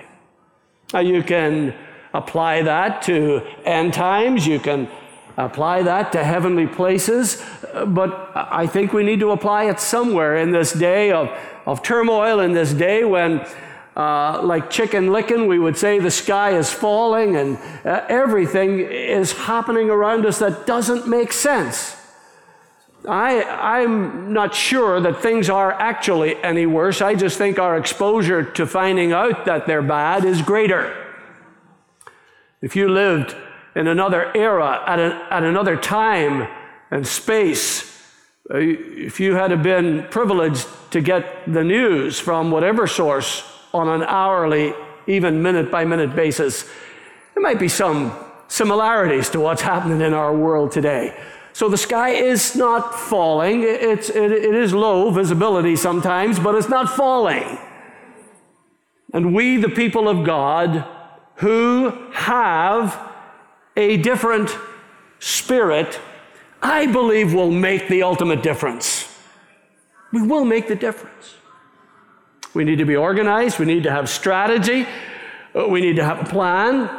Now, 0.93 0.99
you 0.99 1.23
can 1.23 1.73
apply 2.15 2.61
that 2.63 3.01
to 3.03 3.41
end 3.65 3.93
times, 3.93 4.47
you 4.47 4.59
can 4.59 4.87
apply 5.37 5.83
that 5.83 6.11
to 6.13 6.23
heavenly 6.23 6.65
places, 6.65 7.43
but 7.87 8.31
I 8.33 8.67
think 8.67 8.93
we 8.93 9.03
need 9.03 9.19
to 9.19 9.31
apply 9.31 9.65
it 9.65 9.79
somewhere 9.79 10.37
in 10.37 10.51
this 10.51 10.71
day 10.71 11.11
of, 11.11 11.29
of 11.65 11.83
turmoil, 11.83 12.39
in 12.39 12.53
this 12.53 12.73
day 12.73 13.03
when, 13.03 13.45
uh, 13.97 14.41
like 14.41 14.69
Chicken 14.69 15.07
Licken, 15.07 15.47
we 15.47 15.59
would 15.59 15.77
say 15.77 15.99
the 15.99 16.11
sky 16.11 16.57
is 16.57 16.71
falling 16.71 17.35
and 17.35 17.57
uh, 17.83 18.05
everything 18.07 18.79
is 18.79 19.33
happening 19.33 19.89
around 19.89 20.25
us 20.25 20.39
that 20.39 20.65
doesn't 20.65 21.07
make 21.07 21.33
sense. 21.33 21.97
I, 23.07 23.43
I'm 23.43 24.33
not 24.33 24.55
sure 24.55 24.99
that 25.01 25.21
things 25.21 25.49
are 25.49 25.71
actually 25.73 26.41
any 26.43 26.65
worse. 26.65 27.01
I 27.01 27.13
just 27.13 27.37
think 27.37 27.59
our 27.59 27.77
exposure 27.77 28.43
to 28.53 28.65
finding 28.65 29.11
out 29.11 29.45
that 29.45 29.67
they're 29.67 29.83
bad 29.83 30.25
is 30.25 30.41
greater. 30.41 31.04
If 32.61 32.75
you 32.75 32.89
lived 32.89 33.35
in 33.75 33.87
another 33.87 34.31
era, 34.35 34.81
at, 34.87 34.99
a, 34.99 35.27
at 35.29 35.43
another 35.43 35.75
time 35.75 36.47
and 36.91 37.05
space. 37.05 37.91
Uh, 38.49 38.57
if 38.57 39.19
you 39.19 39.35
had 39.35 39.61
been 39.61 40.07
privileged 40.09 40.67
to 40.91 41.01
get 41.01 41.51
the 41.51 41.63
news 41.63 42.19
from 42.19 42.51
whatever 42.51 42.87
source 42.87 43.43
on 43.73 43.89
an 43.89 44.03
hourly, 44.03 44.73
even 45.07 45.41
minute 45.41 45.69
by 45.69 45.83
minute 45.83 46.15
basis, 46.15 46.63
there 47.33 47.43
might 47.43 47.59
be 47.59 47.67
some 47.67 48.13
similarities 48.47 49.29
to 49.29 49.39
what's 49.39 49.61
happening 49.61 49.99
in 49.99 50.13
our 50.13 50.33
world 50.33 50.71
today. 50.71 51.17
So 51.51 51.67
the 51.69 51.77
sky 51.77 52.09
is 52.09 52.55
not 52.55 52.95
falling. 52.95 53.63
It's, 53.63 54.09
it, 54.09 54.31
it 54.31 54.55
is 54.55 54.73
low 54.73 55.09
visibility 55.09 55.75
sometimes, 55.75 56.39
but 56.39 56.55
it's 56.55 56.69
not 56.69 56.89
falling. 56.89 57.57
And 59.13 59.33
we, 59.33 59.57
the 59.57 59.69
people 59.69 60.07
of 60.07 60.25
God, 60.25 60.85
who 61.35 61.89
have 62.11 62.99
a 63.75 63.97
different 63.97 64.55
spirit, 65.19 65.99
I 66.61 66.87
believe 66.87 67.33
will 67.33 67.51
make 67.51 67.87
the 67.87 68.03
ultimate 68.03 68.41
difference. 68.41 69.11
We 70.11 70.21
will 70.21 70.45
make 70.45 70.67
the 70.67 70.75
difference. 70.75 71.35
We 72.53 72.63
need 72.63 72.77
to 72.77 72.85
be 72.85 72.95
organized, 72.95 73.59
we 73.59 73.65
need 73.65 73.83
to 73.83 73.91
have 73.91 74.09
strategy, 74.09 74.87
uh, 75.53 75.67
we 75.67 75.81
need 75.81 75.97
to 75.97 76.05
have 76.05 76.21
a 76.21 76.29
plan, 76.29 76.89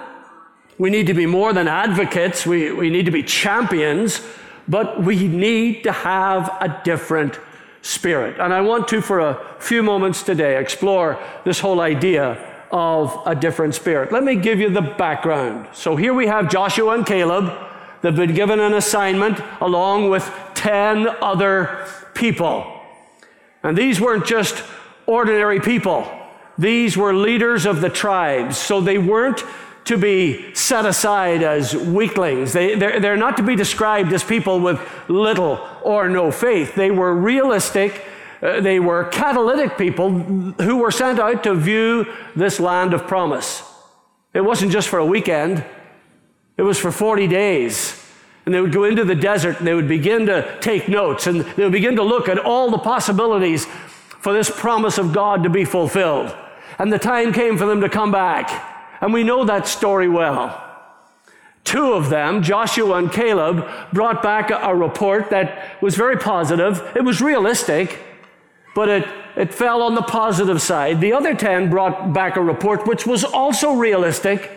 we 0.76 0.90
need 0.90 1.06
to 1.06 1.14
be 1.14 1.24
more 1.24 1.54
than 1.54 1.66
advocates, 1.66 2.44
we, 2.44 2.72
we 2.72 2.90
need 2.90 3.06
to 3.06 3.10
be 3.10 3.22
champions, 3.22 4.20
but 4.68 5.02
we 5.02 5.28
need 5.28 5.82
to 5.84 5.92
have 5.92 6.54
a 6.60 6.80
different 6.84 7.40
spirit. 7.80 8.38
And 8.38 8.52
I 8.52 8.60
want 8.60 8.86
to, 8.88 9.00
for 9.00 9.20
a 9.20 9.56
few 9.58 9.82
moments 9.82 10.22
today, 10.22 10.60
explore 10.60 11.18
this 11.44 11.60
whole 11.60 11.80
idea 11.80 12.55
of 12.70 13.20
a 13.26 13.35
different 13.35 13.75
spirit. 13.75 14.12
Let 14.12 14.25
me 14.25 14.37
give 14.37 14.58
you 14.58 14.70
the 14.70 14.82
background. 14.82 15.68
So 15.73 15.96
here 15.96 16.14
we 16.14 16.26
have 16.26 16.50
Joshua 16.50 16.94
and 16.94 17.06
Caleb. 17.06 17.52
They've 18.02 18.14
been 18.14 18.35
given 18.35 18.61
an 18.61 18.75
assignment 18.75 19.40
along 19.61 20.11
with 20.11 20.30
10 20.54 21.08
other 21.20 21.87
people. 22.14 22.73
And 23.62 23.76
these 23.76 24.00
weren't 24.00 24.26
just 24.26 24.64
ordinary 25.06 25.61
people, 25.61 26.11
these 26.58 26.96
were 26.96 27.14
leaders 27.14 27.66
of 27.66 27.80
the 27.80 27.90
tribes. 27.90 28.56
So 28.56 28.80
they 28.80 28.99
weren't 28.99 29.42
to 29.85 29.96
be 29.96 30.52
set 30.54 30.85
aside 30.85 31.42
as 31.42 31.75
weaklings. 31.75 32.52
They, 32.52 32.75
they're, 32.75 32.99
they're 32.99 33.16
not 33.16 33.37
to 33.37 33.42
be 33.44 33.54
described 33.54 34.12
as 34.12 34.25
people 34.25 34.58
with 34.58 34.80
little 35.08 35.64
or 35.82 36.08
no 36.08 36.32
faith. 36.32 36.75
They 36.75 36.90
were 36.90 37.14
realistic 37.14 38.04
Uh, 38.46 38.60
they 38.60 38.78
were 38.78 39.02
catalytic 39.06 39.76
people 39.76 40.08
who 40.10 40.76
were 40.76 40.92
sent 40.92 41.18
out 41.18 41.42
to 41.42 41.52
view 41.52 42.06
this 42.36 42.60
land 42.60 42.94
of 42.94 43.04
promise. 43.08 43.64
It 44.32 44.42
wasn't 44.42 44.70
just 44.70 44.88
for 44.88 45.00
a 45.00 45.06
weekend, 45.06 45.64
it 46.56 46.62
was 46.62 46.78
for 46.78 46.92
40 46.92 47.26
days. 47.26 48.00
And 48.44 48.54
they 48.54 48.60
would 48.60 48.72
go 48.72 48.84
into 48.84 49.04
the 49.04 49.16
desert 49.16 49.58
and 49.58 49.66
they 49.66 49.74
would 49.74 49.88
begin 49.88 50.26
to 50.26 50.56
take 50.60 50.88
notes 50.88 51.26
and 51.26 51.40
they 51.40 51.64
would 51.64 51.72
begin 51.72 51.96
to 51.96 52.04
look 52.04 52.28
at 52.28 52.38
all 52.38 52.70
the 52.70 52.78
possibilities 52.78 53.66
for 54.20 54.32
this 54.32 54.48
promise 54.48 54.96
of 54.96 55.12
God 55.12 55.42
to 55.42 55.50
be 55.50 55.64
fulfilled. 55.64 56.32
And 56.78 56.92
the 56.92 57.00
time 57.00 57.32
came 57.32 57.58
for 57.58 57.66
them 57.66 57.80
to 57.80 57.88
come 57.88 58.12
back. 58.12 58.48
And 59.00 59.12
we 59.12 59.24
know 59.24 59.44
that 59.44 59.66
story 59.66 60.08
well. 60.08 60.62
Two 61.64 61.94
of 61.94 62.10
them, 62.10 62.44
Joshua 62.44 62.98
and 62.98 63.10
Caleb, 63.10 63.68
brought 63.92 64.22
back 64.22 64.50
a 64.50 64.72
report 64.72 65.30
that 65.30 65.82
was 65.82 65.96
very 65.96 66.16
positive. 66.16 66.80
It 66.94 67.02
was 67.02 67.20
realistic 67.20 68.05
but 68.76 68.90
it, 68.90 69.09
it 69.37 69.54
fell 69.54 69.80
on 69.80 69.95
the 69.95 70.02
positive 70.02 70.61
side. 70.61 71.00
The 71.00 71.14
other 71.14 71.35
10 71.35 71.71
brought 71.71 72.12
back 72.12 72.37
a 72.37 72.42
report 72.42 72.87
which 72.87 73.06
was 73.06 73.25
also 73.25 73.73
realistic, 73.73 74.50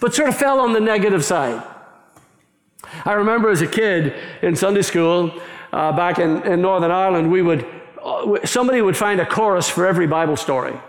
but 0.00 0.14
sort 0.14 0.30
of 0.30 0.36
fell 0.36 0.60
on 0.60 0.72
the 0.72 0.80
negative 0.80 1.22
side. 1.22 1.62
I 3.04 3.12
remember 3.12 3.50
as 3.50 3.60
a 3.60 3.66
kid 3.66 4.14
in 4.40 4.56
Sunday 4.56 4.80
school 4.80 5.30
uh, 5.74 5.92
back 5.92 6.18
in, 6.18 6.42
in 6.44 6.62
Northern 6.62 6.90
Ireland, 6.90 7.30
we 7.30 7.42
would, 7.42 7.66
uh, 8.02 8.46
somebody 8.46 8.80
would 8.80 8.96
find 8.96 9.20
a 9.20 9.26
chorus 9.26 9.68
for 9.68 9.86
every 9.86 10.06
Bible 10.06 10.38
story. 10.38 10.80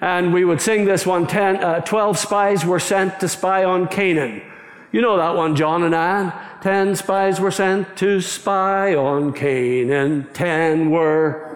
And 0.00 0.34
we 0.34 0.44
would 0.44 0.60
sing 0.60 0.84
this 0.84 1.06
one 1.06 1.28
ten, 1.28 1.62
uh, 1.62 1.80
12 1.82 2.18
spies 2.18 2.66
were 2.66 2.80
sent 2.80 3.20
to 3.20 3.28
spy 3.28 3.62
on 3.62 3.86
Canaan. 3.86 4.42
You 4.90 5.00
know 5.00 5.16
that 5.16 5.36
one, 5.36 5.54
John 5.54 5.84
and 5.84 5.94
Anne. 5.94 6.32
Ten 6.60 6.96
spies 6.96 7.38
were 7.38 7.52
sent 7.52 7.96
to 7.98 8.20
spy 8.20 8.96
on 8.96 9.32
Canaan. 9.32 10.26
Ten 10.32 10.90
were 10.90 11.55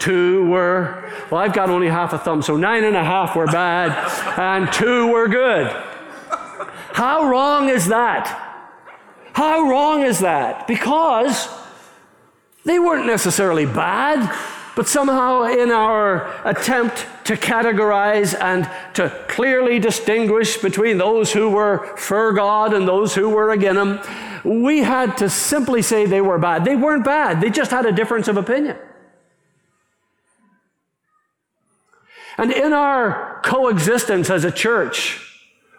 Two 0.00 0.46
were, 0.46 1.12
well, 1.30 1.42
I've 1.42 1.52
got 1.52 1.68
only 1.68 1.88
half 1.88 2.14
a 2.14 2.18
thumb, 2.18 2.40
so 2.40 2.56
nine 2.56 2.84
and 2.84 2.96
a 2.96 3.04
half 3.04 3.36
were 3.36 3.46
bad, 3.46 3.92
and 4.38 4.72
two 4.72 5.12
were 5.12 5.28
good. 5.28 5.68
How 6.92 7.28
wrong 7.28 7.68
is 7.68 7.86
that? 7.88 8.26
How 9.34 9.68
wrong 9.68 10.02
is 10.02 10.20
that? 10.20 10.66
Because 10.66 11.48
they 12.64 12.78
weren't 12.78 13.06
necessarily 13.06 13.66
bad, 13.66 14.34
but 14.74 14.88
somehow 14.88 15.44
in 15.44 15.70
our 15.70 16.48
attempt 16.48 17.06
to 17.24 17.36
categorize 17.36 18.34
and 18.40 18.68
to 18.94 19.10
clearly 19.28 19.78
distinguish 19.78 20.56
between 20.56 20.96
those 20.96 21.30
who 21.30 21.50
were 21.50 21.94
for 21.98 22.32
God 22.32 22.72
and 22.72 22.88
those 22.88 23.14
who 23.14 23.28
were 23.28 23.50
against 23.50 23.78
Him, 23.78 24.60
we 24.62 24.78
had 24.78 25.18
to 25.18 25.28
simply 25.28 25.82
say 25.82 26.06
they 26.06 26.22
were 26.22 26.38
bad. 26.38 26.64
They 26.64 26.76
weren't 26.76 27.04
bad, 27.04 27.42
they 27.42 27.50
just 27.50 27.70
had 27.70 27.84
a 27.84 27.92
difference 27.92 28.28
of 28.28 28.38
opinion. 28.38 28.78
And 32.40 32.52
in 32.52 32.72
our 32.72 33.38
coexistence 33.44 34.30
as 34.30 34.44
a 34.44 34.50
church, 34.50 35.20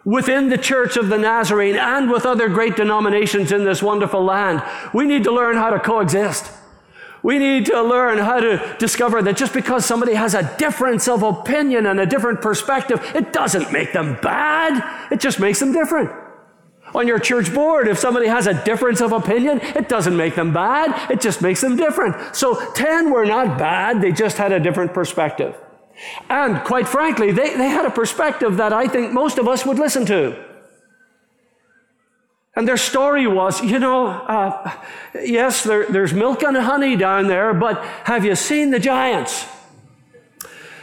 within 0.04 0.48
the 0.48 0.56
Church 0.56 0.96
of 0.96 1.08
the 1.08 1.18
Nazarene 1.18 1.74
and 1.74 2.08
with 2.08 2.24
other 2.24 2.48
great 2.48 2.76
denominations 2.76 3.50
in 3.50 3.64
this 3.64 3.82
wonderful 3.82 4.22
land, 4.22 4.62
we 4.94 5.04
need 5.04 5.24
to 5.24 5.32
learn 5.32 5.56
how 5.56 5.70
to 5.70 5.80
coexist. 5.80 6.48
We 7.24 7.40
need 7.40 7.66
to 7.66 7.82
learn 7.82 8.18
how 8.18 8.38
to 8.38 8.76
discover 8.78 9.22
that 9.22 9.36
just 9.36 9.52
because 9.52 9.84
somebody 9.84 10.14
has 10.14 10.34
a 10.34 10.56
difference 10.56 11.08
of 11.08 11.24
opinion 11.24 11.84
and 11.86 11.98
a 11.98 12.06
different 12.06 12.40
perspective, 12.40 13.00
it 13.12 13.32
doesn't 13.32 13.72
make 13.72 13.92
them 13.92 14.16
bad. 14.22 15.10
It 15.10 15.18
just 15.18 15.40
makes 15.40 15.58
them 15.58 15.72
different. 15.72 16.12
On 16.94 17.08
your 17.08 17.18
church 17.18 17.52
board, 17.52 17.88
if 17.88 17.98
somebody 17.98 18.28
has 18.28 18.46
a 18.46 18.62
difference 18.64 19.00
of 19.00 19.10
opinion, 19.10 19.60
it 19.62 19.88
doesn't 19.88 20.16
make 20.16 20.36
them 20.36 20.52
bad. 20.52 21.10
It 21.10 21.20
just 21.20 21.42
makes 21.42 21.60
them 21.60 21.74
different. 21.74 22.36
So 22.36 22.72
10 22.74 23.10
were 23.10 23.24
not 23.24 23.58
bad. 23.58 24.00
They 24.00 24.12
just 24.12 24.36
had 24.36 24.52
a 24.52 24.60
different 24.60 24.94
perspective. 24.94 25.56
And 26.28 26.62
quite 26.64 26.88
frankly, 26.88 27.32
they, 27.32 27.56
they 27.56 27.68
had 27.68 27.84
a 27.84 27.90
perspective 27.90 28.56
that 28.56 28.72
I 28.72 28.88
think 28.88 29.12
most 29.12 29.38
of 29.38 29.48
us 29.48 29.64
would 29.66 29.78
listen 29.78 30.06
to. 30.06 30.36
And 32.54 32.68
their 32.68 32.76
story 32.76 33.26
was, 33.26 33.62
you 33.62 33.78
know, 33.78 34.08
uh, 34.08 34.72
yes, 35.14 35.64
there, 35.64 35.86
there's 35.86 36.12
milk 36.12 36.42
and 36.42 36.56
honey 36.56 36.96
down 36.96 37.26
there, 37.26 37.54
but 37.54 37.82
have 38.04 38.24
you 38.24 38.34
seen 38.34 38.70
the 38.70 38.78
giants? 38.78 39.46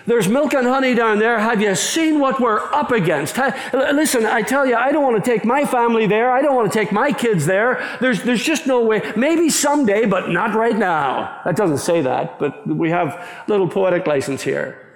There's 0.07 0.27
milk 0.27 0.55
and 0.55 0.65
honey 0.65 0.95
down 0.95 1.19
there. 1.19 1.37
Have 1.37 1.61
you 1.61 1.75
seen 1.75 2.19
what 2.19 2.39
we're 2.39 2.59
up 2.73 2.91
against? 2.91 3.37
Listen, 3.71 4.25
I 4.25 4.41
tell 4.41 4.65
you, 4.65 4.75
I 4.75 4.91
don't 4.91 5.03
want 5.03 5.23
to 5.23 5.31
take 5.31 5.45
my 5.45 5.65
family 5.65 6.07
there. 6.07 6.31
I 6.31 6.41
don't 6.41 6.55
want 6.55 6.71
to 6.73 6.79
take 6.79 6.91
my 6.91 7.11
kids 7.11 7.45
there. 7.45 7.87
There's, 8.01 8.23
there's 8.23 8.43
just 8.43 8.65
no 8.65 8.83
way. 8.83 9.13
Maybe 9.15 9.51
someday, 9.51 10.07
but 10.07 10.29
not 10.31 10.55
right 10.55 10.75
now. 10.75 11.39
That 11.45 11.55
doesn't 11.55 11.77
say 11.77 12.01
that, 12.01 12.39
but 12.39 12.65
we 12.65 12.89
have 12.89 13.23
little 13.47 13.67
poetic 13.67 14.07
license 14.07 14.41
here. 14.41 14.88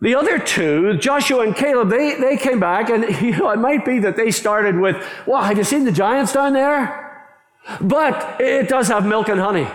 The 0.00 0.14
other 0.14 0.38
two, 0.38 0.98
Joshua 0.98 1.44
and 1.44 1.56
Caleb, 1.56 1.88
they, 1.88 2.14
they 2.16 2.36
came 2.36 2.60
back, 2.60 2.90
and 2.90 3.04
you 3.22 3.36
know, 3.36 3.50
it 3.50 3.58
might 3.58 3.84
be 3.84 3.98
that 4.00 4.16
they 4.16 4.30
started 4.30 4.78
with, 4.78 5.04
Well, 5.26 5.42
have 5.42 5.56
you 5.56 5.64
seen 5.64 5.84
the 5.84 5.92
giants 5.92 6.32
down 6.32 6.52
there? 6.52 7.00
But 7.80 8.40
it 8.40 8.68
does 8.68 8.88
have 8.88 9.06
milk 9.06 9.28
and 9.28 9.40
honey. 9.40 9.66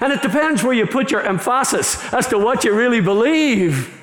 And 0.00 0.12
it 0.12 0.22
depends 0.22 0.62
where 0.62 0.74
you 0.74 0.86
put 0.86 1.10
your 1.10 1.22
emphasis 1.22 2.12
as 2.12 2.28
to 2.28 2.38
what 2.38 2.62
you 2.62 2.74
really 2.74 3.00
believe. 3.00 3.94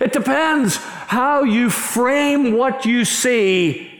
It 0.00 0.12
depends 0.12 0.76
how 0.76 1.44
you 1.44 1.70
frame 1.70 2.56
what 2.56 2.84
you 2.84 3.04
see, 3.04 3.93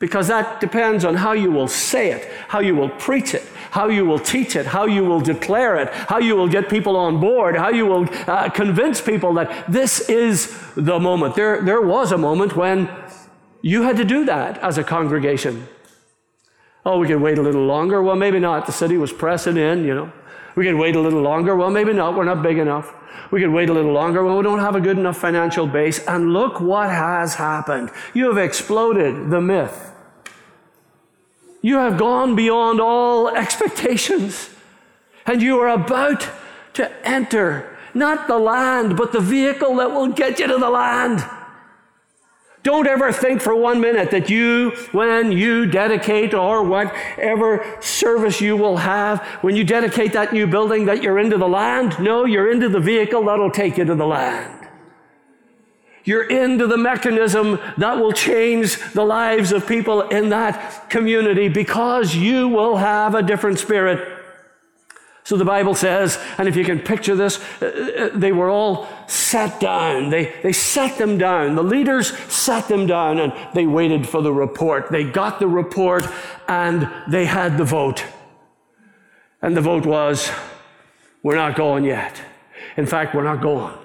because 0.00 0.28
that 0.28 0.60
depends 0.60 1.04
on 1.04 1.14
how 1.14 1.32
you 1.32 1.52
will 1.52 1.68
say 1.68 2.10
it, 2.10 2.28
how 2.48 2.58
you 2.58 2.74
will 2.74 2.88
preach 2.88 3.34
it, 3.34 3.44
how 3.70 3.86
you 3.88 4.04
will 4.06 4.18
teach 4.18 4.56
it, 4.56 4.64
how 4.64 4.86
you 4.86 5.04
will 5.04 5.20
declare 5.20 5.76
it, 5.76 5.92
how 5.92 6.18
you 6.18 6.34
will 6.34 6.48
get 6.48 6.70
people 6.70 6.96
on 6.96 7.20
board, 7.20 7.54
how 7.54 7.68
you 7.68 7.86
will 7.86 8.08
uh, 8.26 8.48
convince 8.48 9.00
people 9.00 9.34
that 9.34 9.70
this 9.70 10.08
is 10.08 10.58
the 10.74 10.98
moment. 10.98 11.34
There, 11.36 11.62
there 11.62 11.82
was 11.82 12.12
a 12.12 12.18
moment 12.18 12.56
when 12.56 12.88
you 13.60 13.82
had 13.82 13.98
to 13.98 14.04
do 14.04 14.24
that 14.24 14.56
as 14.58 14.78
a 14.78 14.82
congregation. 14.82 15.68
Oh, 16.86 16.98
we 16.98 17.06
could 17.06 17.20
wait 17.20 17.36
a 17.36 17.42
little 17.42 17.66
longer. 17.66 18.02
Well, 18.02 18.16
maybe 18.16 18.38
not. 18.38 18.64
The 18.64 18.72
city 18.72 18.96
was 18.96 19.12
pressing 19.12 19.58
in, 19.58 19.84
you 19.84 19.94
know. 19.94 20.10
We 20.56 20.64
could 20.64 20.76
wait 20.76 20.96
a 20.96 21.00
little 21.00 21.20
longer. 21.20 21.54
Well, 21.54 21.70
maybe 21.70 21.92
not. 21.92 22.16
We're 22.16 22.24
not 22.24 22.42
big 22.42 22.56
enough. 22.56 22.90
We 23.30 23.40
could 23.40 23.52
wait 23.52 23.68
a 23.68 23.74
little 23.74 23.92
longer. 23.92 24.24
Well, 24.24 24.38
we 24.38 24.42
don't 24.42 24.60
have 24.60 24.74
a 24.74 24.80
good 24.80 24.96
enough 24.98 25.18
financial 25.18 25.66
base. 25.66 25.98
And 26.06 26.32
look 26.32 26.58
what 26.58 26.88
has 26.88 27.34
happened. 27.34 27.90
You 28.14 28.28
have 28.28 28.38
exploded 28.38 29.28
the 29.28 29.42
myth. 29.42 29.89
You 31.62 31.76
have 31.76 31.98
gone 31.98 32.34
beyond 32.34 32.80
all 32.80 33.28
expectations. 33.28 34.50
And 35.26 35.42
you 35.42 35.58
are 35.58 35.68
about 35.68 36.28
to 36.74 36.90
enter 37.06 37.76
not 37.94 38.28
the 38.28 38.38
land, 38.38 38.96
but 38.96 39.12
the 39.12 39.20
vehicle 39.20 39.76
that 39.76 39.90
will 39.90 40.08
get 40.08 40.38
you 40.38 40.46
to 40.46 40.58
the 40.58 40.70
land. 40.70 41.24
Don't 42.62 42.86
ever 42.86 43.10
think 43.10 43.40
for 43.40 43.54
one 43.54 43.80
minute 43.80 44.10
that 44.10 44.28
you, 44.28 44.70
when 44.92 45.32
you 45.32 45.64
dedicate 45.64 46.34
or 46.34 46.62
whatever 46.62 47.78
service 47.80 48.40
you 48.40 48.54
will 48.54 48.76
have, 48.76 49.20
when 49.40 49.56
you 49.56 49.64
dedicate 49.64 50.12
that 50.12 50.32
new 50.32 50.46
building, 50.46 50.84
that 50.84 51.02
you're 51.02 51.18
into 51.18 51.38
the 51.38 51.48
land. 51.48 51.98
No, 51.98 52.26
you're 52.26 52.52
into 52.52 52.68
the 52.68 52.80
vehicle 52.80 53.24
that'll 53.24 53.50
take 53.50 53.78
you 53.78 53.84
to 53.86 53.94
the 53.94 54.06
land. 54.06 54.59
You're 56.04 56.28
into 56.28 56.66
the 56.66 56.78
mechanism 56.78 57.58
that 57.78 57.98
will 57.98 58.12
change 58.12 58.78
the 58.92 59.04
lives 59.04 59.52
of 59.52 59.66
people 59.66 60.02
in 60.02 60.30
that 60.30 60.88
community 60.88 61.48
because 61.48 62.14
you 62.14 62.48
will 62.48 62.76
have 62.76 63.14
a 63.14 63.22
different 63.22 63.58
spirit 63.58 64.20
so 65.30 65.36
the 65.36 65.44
Bible 65.44 65.76
says, 65.76 66.18
and 66.38 66.48
if 66.48 66.56
you 66.56 66.64
can 66.64 66.80
picture 66.80 67.14
this, 67.14 67.38
uh, 67.62 67.66
uh, 68.12 68.18
they 68.18 68.32
were 68.32 68.50
all 68.50 68.88
sat 69.06 69.60
down. 69.60 70.10
They, 70.10 70.34
they 70.42 70.52
sat 70.52 70.98
them 70.98 71.18
down. 71.18 71.54
The 71.54 71.62
leaders 71.62 72.16
sat 72.28 72.66
them 72.66 72.86
down 72.86 73.20
and 73.20 73.32
they 73.54 73.64
waited 73.64 74.08
for 74.08 74.22
the 74.22 74.32
report. 74.32 74.90
They 74.90 75.04
got 75.04 75.38
the 75.38 75.46
report 75.46 76.04
and 76.48 76.90
they 77.08 77.26
had 77.26 77.58
the 77.58 77.64
vote. 77.64 78.04
And 79.40 79.56
the 79.56 79.60
vote 79.60 79.86
was, 79.86 80.32
we're 81.22 81.36
not 81.36 81.54
going 81.54 81.84
yet. 81.84 82.20
In 82.76 82.86
fact, 82.86 83.14
we're 83.14 83.22
not 83.22 83.40
going. 83.40 83.76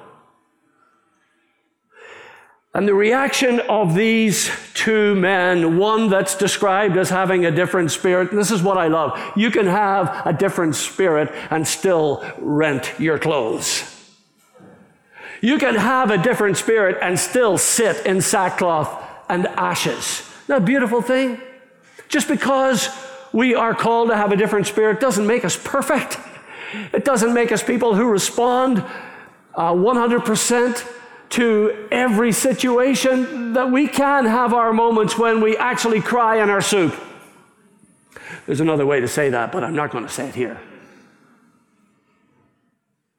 And 2.76 2.86
the 2.86 2.94
reaction 2.94 3.62
of 3.62 3.96
these 3.96 4.52
two 4.74 5.16
men, 5.16 5.78
one 5.78 6.10
that's 6.10 6.36
described 6.36 6.98
as 6.98 7.10
having 7.10 7.46
a 7.46 7.52
different 7.52 7.90
spirit, 7.90 8.32
this 8.32 8.52
is 8.52 8.62
what 8.62 8.78
I 8.78 8.90
love. 8.90 9.18
You 9.38 9.50
can 9.50 9.66
have 9.66 10.28
a 10.28 10.34
different 10.34 10.76
spirit 10.76 11.34
and 11.50 11.66
still 11.66 12.22
rent 12.38 12.92
your 13.00 13.18
clothes. 13.18 13.90
You 15.40 15.58
can 15.58 15.76
have 15.76 16.12
a 16.12 16.18
different 16.18 16.58
spirit 16.58 16.98
and 17.02 17.18
still 17.18 17.58
sit 17.58 18.06
in 18.06 18.20
sackcloth 18.20 19.02
and 19.30 19.48
ashes. 19.48 20.20
Isn't 20.44 20.48
that 20.48 20.66
beautiful 20.66 21.02
thing? 21.02 21.40
Just 22.10 22.28
because 22.28 22.90
we 23.32 23.56
are 23.56 23.74
called 23.74 24.10
to 24.10 24.18
have 24.18 24.34
a 24.34 24.36
different 24.36 24.68
spirit 24.68 25.00
doesn't 25.00 25.26
make 25.26 25.46
us 25.46 25.58
perfect. 25.64 26.18
It 26.92 27.06
doesn't 27.06 27.34
make 27.34 27.54
us 27.54 27.64
people 27.64 27.96
who 27.96 28.10
respond 28.10 28.80
uh, 29.54 29.72
100% 29.72 30.92
to 31.30 31.88
every 31.92 32.32
situation 32.32 33.54
that 33.54 33.72
we 33.72 33.88
can 33.88 34.26
have 34.26 34.54
our 34.54 34.74
moments 34.74 35.18
when 35.18 35.42
we 35.42 35.58
actually 35.58 36.02
cry 36.02 36.42
in 36.42 36.50
our 36.50 36.62
soup. 36.62 36.96
There's 38.46 38.62
another 38.62 38.86
way 38.86 39.00
to 39.00 39.08
say 39.08 39.30
that, 39.30 39.52
but 39.52 39.64
I'm 39.64 39.76
not 39.76 39.92
going 39.92 40.06
to 40.06 40.12
say 40.12 40.30
it 40.30 40.36
here. 40.36 40.60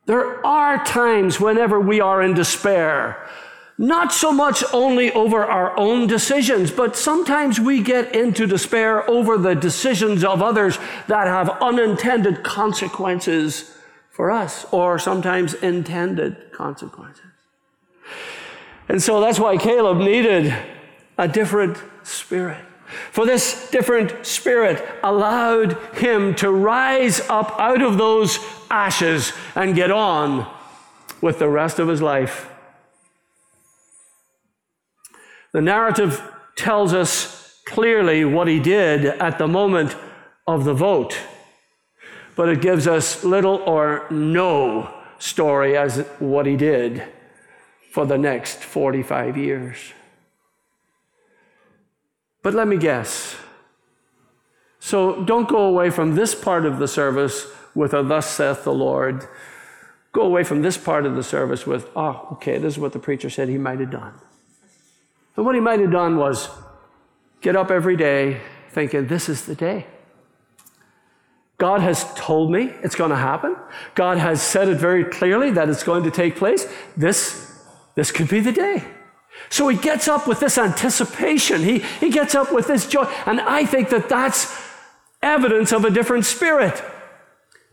There 0.06 0.46
are 0.46 0.84
times 0.84 1.40
whenever 1.40 1.80
we 1.80 2.00
are 2.00 2.22
in 2.22 2.34
despair, 2.34 3.28
not 3.76 4.12
so 4.12 4.32
much 4.32 4.62
only 4.72 5.12
over 5.12 5.44
our 5.44 5.76
own 5.76 6.06
decisions, 6.06 6.70
but 6.70 6.96
sometimes 6.96 7.60
we 7.60 7.82
get 7.82 8.14
into 8.14 8.46
despair 8.46 9.08
over 9.10 9.36
the 9.36 9.54
decisions 9.54 10.24
of 10.24 10.42
others 10.42 10.78
that 11.08 11.26
have 11.26 11.50
unintended 11.60 12.44
consequences 12.44 13.76
for 14.10 14.30
us, 14.30 14.64
or 14.72 14.98
sometimes 14.98 15.52
intended 15.54 16.52
consequences. 16.52 17.35
And 18.88 19.02
so 19.02 19.20
that's 19.20 19.40
why 19.40 19.56
Caleb 19.56 19.98
needed 19.98 20.54
a 21.18 21.26
different 21.26 21.76
spirit. 22.02 22.62
For 23.10 23.26
this 23.26 23.68
different 23.70 24.24
spirit 24.24 24.84
allowed 25.02 25.72
him 25.94 26.34
to 26.36 26.50
rise 26.50 27.20
up 27.28 27.58
out 27.58 27.82
of 27.82 27.98
those 27.98 28.38
ashes 28.70 29.32
and 29.56 29.74
get 29.74 29.90
on 29.90 30.46
with 31.20 31.38
the 31.38 31.48
rest 31.48 31.78
of 31.78 31.88
his 31.88 32.00
life. 32.00 32.48
The 35.52 35.62
narrative 35.62 36.22
tells 36.56 36.92
us 36.92 37.60
clearly 37.64 38.24
what 38.24 38.46
he 38.46 38.60
did 38.60 39.04
at 39.04 39.38
the 39.38 39.48
moment 39.48 39.96
of 40.46 40.64
the 40.64 40.74
vote, 40.74 41.18
but 42.36 42.48
it 42.48 42.60
gives 42.60 42.86
us 42.86 43.24
little 43.24 43.56
or 43.66 44.06
no 44.10 44.94
story 45.18 45.76
as 45.76 46.06
what 46.20 46.46
he 46.46 46.56
did 46.56 47.02
for 47.96 48.04
the 48.04 48.18
next 48.18 48.58
45 48.58 49.38
years. 49.38 49.78
But 52.42 52.52
let 52.52 52.68
me 52.68 52.76
guess. 52.76 53.36
So 54.78 55.24
don't 55.24 55.48
go 55.48 55.64
away 55.64 55.88
from 55.88 56.14
this 56.14 56.34
part 56.34 56.66
of 56.66 56.78
the 56.78 56.88
service 56.88 57.46
with 57.74 57.94
a 57.94 58.02
thus 58.02 58.28
saith 58.30 58.64
the 58.64 58.74
Lord. 58.74 59.26
Go 60.12 60.20
away 60.20 60.44
from 60.44 60.60
this 60.60 60.76
part 60.76 61.06
of 61.06 61.16
the 61.16 61.22
service 61.22 61.66
with, 61.66 61.88
oh, 61.96 62.28
okay, 62.32 62.58
this 62.58 62.74
is 62.74 62.78
what 62.78 62.92
the 62.92 62.98
preacher 62.98 63.30
said 63.30 63.48
he 63.48 63.56
might 63.56 63.80
have 63.80 63.90
done. 63.90 64.12
And 65.34 65.46
what 65.46 65.54
he 65.54 65.62
might 65.62 65.80
have 65.80 65.90
done 65.90 66.18
was 66.18 66.50
get 67.40 67.56
up 67.56 67.70
every 67.70 67.96
day 67.96 68.42
thinking, 68.72 69.06
this 69.06 69.30
is 69.30 69.46
the 69.46 69.54
day. 69.54 69.86
God 71.56 71.80
has 71.80 72.04
told 72.14 72.52
me 72.52 72.74
it's 72.82 72.94
going 72.94 73.08
to 73.08 73.16
happen. 73.16 73.56
God 73.94 74.18
has 74.18 74.42
said 74.42 74.68
it 74.68 74.76
very 74.76 75.04
clearly 75.04 75.50
that 75.52 75.70
it's 75.70 75.82
going 75.82 76.04
to 76.04 76.10
take 76.10 76.36
place. 76.36 76.70
This 76.94 77.55
this 77.96 78.12
could 78.12 78.28
be 78.28 78.40
the 78.40 78.52
day. 78.52 78.84
So 79.48 79.68
he 79.68 79.76
gets 79.76 80.08
up 80.08 80.26
with 80.26 80.40
this 80.40 80.58
anticipation. 80.58 81.62
He, 81.62 81.80
he 82.00 82.10
gets 82.10 82.34
up 82.34 82.52
with 82.52 82.66
this 82.66 82.86
joy. 82.86 83.04
And 83.26 83.40
I 83.40 83.64
think 83.64 83.90
that 83.90 84.08
that's 84.08 84.54
evidence 85.22 85.72
of 85.72 85.84
a 85.84 85.90
different 85.90 86.24
spirit. 86.24 86.82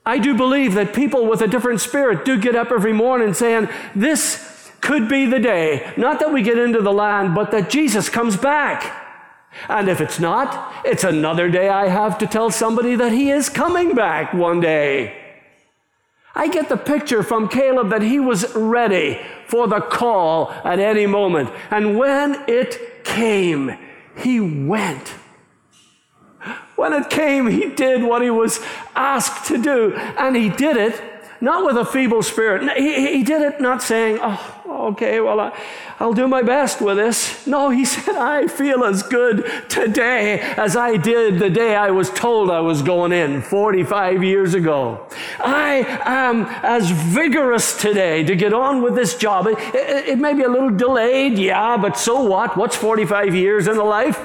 I 0.06 0.20
do 0.20 0.36
believe 0.36 0.74
that 0.74 0.94
people 0.94 1.28
with 1.28 1.42
a 1.42 1.48
different 1.48 1.82
spirit 1.82 2.26
do 2.26 2.38
get 2.38 2.56
up 2.56 2.72
every 2.72 2.94
morning 2.94 3.34
saying, 3.34 3.70
This 3.96 4.72
could 4.82 5.08
be 5.08 5.26
the 5.26 5.40
day. 5.40 5.94
Not 5.96 6.20
that 6.20 6.34
we 6.34 6.42
get 6.42 6.58
into 6.58 6.82
the 6.82 6.92
land, 6.92 7.36
but 7.36 7.52
that 7.52 7.70
Jesus 7.70 8.10
comes 8.10 8.36
back. 8.36 9.00
And 9.70 9.88
if 9.88 10.02
it's 10.02 10.20
not, 10.20 10.74
it's 10.86 11.04
another 11.04 11.50
day 11.50 11.70
I 11.70 11.88
have 11.88 12.18
to 12.18 12.28
tell 12.28 12.50
somebody 12.50 12.96
that 12.96 13.14
he 13.14 13.30
is 13.30 13.50
coming 13.50 13.96
back 13.96 14.34
one 14.34 14.60
day. 14.60 15.23
I 16.36 16.48
get 16.48 16.70
the 16.70 16.78
picture 16.78 17.22
from 17.22 17.48
Caleb 17.48 17.90
that 17.92 18.02
he 18.02 18.20
was 18.20 18.56
ready 18.56 19.22
for 19.48 19.68
the 19.68 19.82
call 19.82 20.52
at 20.64 20.80
any 20.80 21.06
moment. 21.06 21.52
And 21.70 21.98
when 21.98 22.44
it 22.48 23.04
came, 23.04 23.78
he 24.18 24.40
went. 24.40 25.10
When 26.76 26.94
it 26.94 27.10
came, 27.10 27.48
he 27.48 27.70
did 27.70 28.04
what 28.04 28.22
he 28.22 28.32
was 28.32 28.60
asked 28.96 29.48
to 29.48 29.62
do. 29.62 29.94
And 29.94 30.36
he 30.36 30.50
did 30.50 30.76
it 30.76 31.02
not 31.40 31.66
with 31.66 31.78
a 31.78 31.86
feeble 31.86 32.24
spirit. 32.24 32.78
He, 32.78 33.18
he 33.18 33.24
did 33.24 33.42
it 33.42 33.62
not 33.62 33.84
saying, 33.84 34.18
oh, 34.22 34.63
okay, 34.88 35.20
well, 35.20 35.40
I, 35.40 35.58
I'll 36.00 36.14
do 36.14 36.28
my 36.28 36.42
best 36.42 36.82
with 36.82 36.98
this. 36.98 37.46
No, 37.48 37.70
he 37.70 37.86
said, 37.94 38.16
I 38.16 38.48
feel 38.48 38.84
as 38.84 39.04
good 39.04 39.46
today 39.70 40.40
as 40.40 40.76
I 40.76 40.98
did 40.98 41.40
the 41.40 41.50
day 41.50 41.76
I 41.76 41.92
was 41.92 42.10
told 42.10 42.50
I 42.50 42.60
was 42.60 42.82
going 42.82 43.12
in 43.12 43.42
45 43.42 44.24
years 44.24 44.54
ago. 44.54 45.08
I 45.40 45.86
am 46.06 46.46
as 46.64 46.92
vigorous 46.92 47.80
today 47.80 48.24
to 48.24 48.36
get 48.36 48.54
on 48.54 48.82
with 48.82 48.96
this 48.96 49.16
job. 49.16 49.48
It, 49.48 49.58
it, 49.74 50.08
it 50.10 50.20
may 50.20 50.34
be 50.34 50.44
a 50.44 50.50
little 50.50 50.72
delayed, 50.72 51.38
yeah, 51.38 51.78
but 51.78 51.98
so 51.98 52.24
what? 52.24 52.58
What's 52.58 52.76
45 52.76 53.36
years 53.36 53.68
in 53.68 53.78
a 53.78 53.84
life? 53.84 54.20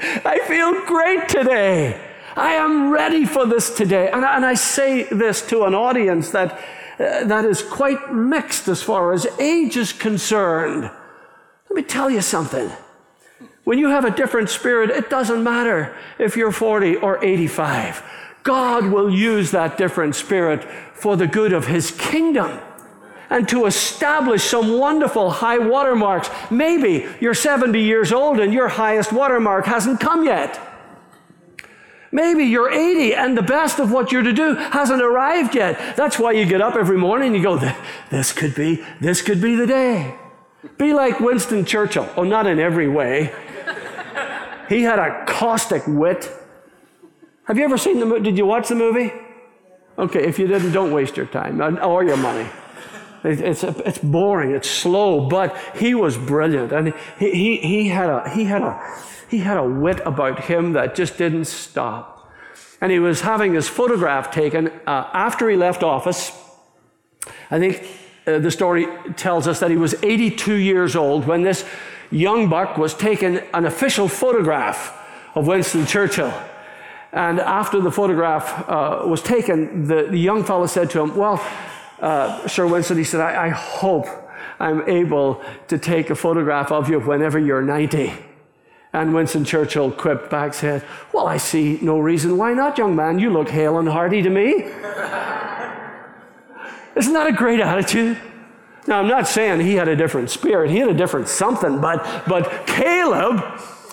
I 0.00 0.40
feel 0.46 0.84
great 0.86 1.28
today. 1.28 2.00
I 2.36 2.52
am 2.52 2.90
ready 2.90 3.24
for 3.24 3.46
this 3.46 3.74
today. 3.74 4.10
And, 4.10 4.24
and 4.24 4.46
I 4.46 4.54
say 4.54 5.04
this 5.04 5.46
to 5.48 5.64
an 5.64 5.74
audience 5.74 6.30
that, 6.30 6.60
that 6.98 7.44
is 7.44 7.62
quite 7.62 8.12
mixed 8.12 8.68
as 8.68 8.82
far 8.82 9.12
as 9.12 9.26
age 9.38 9.76
is 9.76 9.92
concerned. 9.92 10.82
Let 10.82 11.76
me 11.76 11.82
tell 11.82 12.10
you 12.10 12.20
something. 12.20 12.70
When 13.64 13.78
you 13.78 13.88
have 13.88 14.04
a 14.04 14.10
different 14.10 14.50
spirit, 14.50 14.90
it 14.90 15.10
doesn't 15.10 15.44
matter 15.44 15.94
if 16.18 16.36
you're 16.36 16.52
40 16.52 16.96
or 16.96 17.22
85. 17.24 18.02
God 18.42 18.86
will 18.86 19.10
use 19.10 19.50
that 19.50 19.76
different 19.76 20.14
spirit 20.14 20.64
for 20.94 21.16
the 21.16 21.26
good 21.26 21.52
of 21.52 21.66
his 21.66 21.90
kingdom 21.90 22.58
and 23.30 23.48
to 23.48 23.66
establish 23.66 24.42
some 24.42 24.78
wonderful 24.78 25.30
high 25.30 25.58
watermarks. 25.58 26.30
Maybe 26.50 27.06
you're 27.20 27.34
70 27.34 27.80
years 27.80 28.12
old 28.12 28.40
and 28.40 28.52
your 28.52 28.68
highest 28.68 29.12
watermark 29.12 29.66
hasn't 29.66 30.00
come 30.00 30.24
yet. 30.24 30.58
Maybe 32.10 32.44
you're 32.44 32.70
80 32.70 33.14
and 33.14 33.36
the 33.36 33.42
best 33.42 33.78
of 33.78 33.92
what 33.92 34.12
you're 34.12 34.22
to 34.22 34.32
do 34.32 34.54
hasn't 34.54 35.02
arrived 35.02 35.54
yet. 35.54 35.96
That's 35.96 36.18
why 36.18 36.32
you 36.32 36.46
get 36.46 36.60
up 36.62 36.74
every 36.74 36.96
morning 36.96 37.28
and 37.28 37.36
you 37.36 37.42
go, 37.42 37.58
this 38.10 38.32
could 38.32 38.54
be, 38.54 38.82
this 39.00 39.20
could 39.20 39.42
be 39.42 39.54
the 39.54 39.66
day. 39.66 40.14
Be 40.78 40.92
like 40.92 41.20
Winston 41.20 41.64
Churchill. 41.64 42.08
Oh, 42.16 42.24
not 42.24 42.46
in 42.46 42.58
every 42.58 42.88
way. 42.88 43.32
He 44.68 44.82
had 44.82 44.98
a 44.98 45.24
caustic 45.26 45.82
wit. 45.86 46.30
Have 47.44 47.56
you 47.56 47.64
ever 47.64 47.78
seen 47.78 48.00
the 48.00 48.06
movie? 48.06 48.22
Did 48.22 48.36
you 48.36 48.44
watch 48.44 48.68
the 48.68 48.74
movie? 48.74 49.12
Okay, 49.98 50.24
if 50.24 50.38
you 50.38 50.46
didn't, 50.46 50.72
don't 50.72 50.92
waste 50.92 51.16
your 51.16 51.26
time 51.26 51.60
uh, 51.60 51.70
or 51.80 52.04
your 52.04 52.16
money. 52.16 52.48
It's, 53.24 53.64
it's 53.64 53.98
boring, 53.98 54.54
it's 54.54 54.70
slow, 54.70 55.28
but 55.28 55.56
he 55.76 55.94
was 55.94 56.16
brilliant. 56.16 56.72
And 56.72 56.94
he, 57.18 57.30
he, 57.30 57.56
he, 57.56 57.88
had 57.88 58.08
a, 58.08 58.30
he, 58.30 58.44
had 58.44 58.62
a, 58.62 58.80
he 59.28 59.38
had 59.38 59.56
a 59.58 59.64
wit 59.64 60.00
about 60.06 60.44
him 60.44 60.72
that 60.74 60.94
just 60.94 61.18
didn't 61.18 61.46
stop. 61.46 62.30
And 62.80 62.92
he 62.92 62.98
was 62.98 63.22
having 63.22 63.54
his 63.54 63.68
photograph 63.68 64.30
taken 64.30 64.68
uh, 64.86 65.10
after 65.12 65.48
he 65.48 65.56
left 65.56 65.82
office. 65.82 66.30
I 67.50 67.58
think 67.58 67.86
uh, 68.26 68.38
the 68.38 68.50
story 68.50 68.86
tells 69.16 69.48
us 69.48 69.58
that 69.60 69.70
he 69.70 69.76
was 69.76 69.94
82 70.02 70.54
years 70.54 70.94
old 70.94 71.26
when 71.26 71.42
this 71.42 71.64
young 72.10 72.48
buck 72.48 72.78
was 72.78 72.94
taken 72.94 73.38
an 73.52 73.64
official 73.64 74.08
photograph 74.08 74.94
of 75.34 75.46
Winston 75.46 75.86
Churchill. 75.86 76.32
And 77.12 77.40
after 77.40 77.80
the 77.80 77.90
photograph 77.90 78.68
uh, 78.68 79.02
was 79.06 79.22
taken, 79.22 79.86
the, 79.86 80.08
the, 80.10 80.18
young 80.18 80.44
fellow 80.44 80.66
said 80.66 80.90
to 80.90 81.00
him, 81.00 81.16
Well, 81.16 81.42
uh, 82.00 82.46
Sir 82.46 82.66
Winston, 82.66 82.96
he 82.96 83.04
said, 83.04 83.20
I, 83.20 83.46
I 83.46 83.48
hope 83.50 84.06
I'm 84.60 84.88
able 84.88 85.42
to 85.68 85.78
take 85.78 86.10
a 86.10 86.14
photograph 86.14 86.72
of 86.72 86.88
you 86.88 87.00
whenever 87.00 87.38
you're 87.38 87.62
90. 87.62 88.12
And 88.92 89.14
Winston 89.14 89.44
Churchill 89.44 89.90
quipped 89.90 90.30
back, 90.30 90.54
said, 90.54 90.84
Well, 91.12 91.26
I 91.26 91.36
see 91.36 91.78
no 91.82 91.98
reason 91.98 92.38
why 92.38 92.54
not, 92.54 92.78
young 92.78 92.96
man. 92.96 93.18
You 93.18 93.30
look 93.30 93.50
hale 93.50 93.78
and 93.78 93.88
hearty 93.88 94.22
to 94.22 94.30
me. 94.30 94.44
Isn't 96.96 97.12
that 97.12 97.26
a 97.28 97.32
great 97.32 97.60
attitude? 97.60 98.18
Now, 98.86 99.00
I'm 99.00 99.08
not 99.08 99.28
saying 99.28 99.60
he 99.60 99.74
had 99.74 99.88
a 99.88 99.96
different 99.96 100.30
spirit, 100.30 100.70
he 100.70 100.78
had 100.78 100.88
a 100.88 100.94
different 100.94 101.28
something, 101.28 101.80
but, 101.80 102.24
but 102.26 102.66
Caleb, 102.66 103.44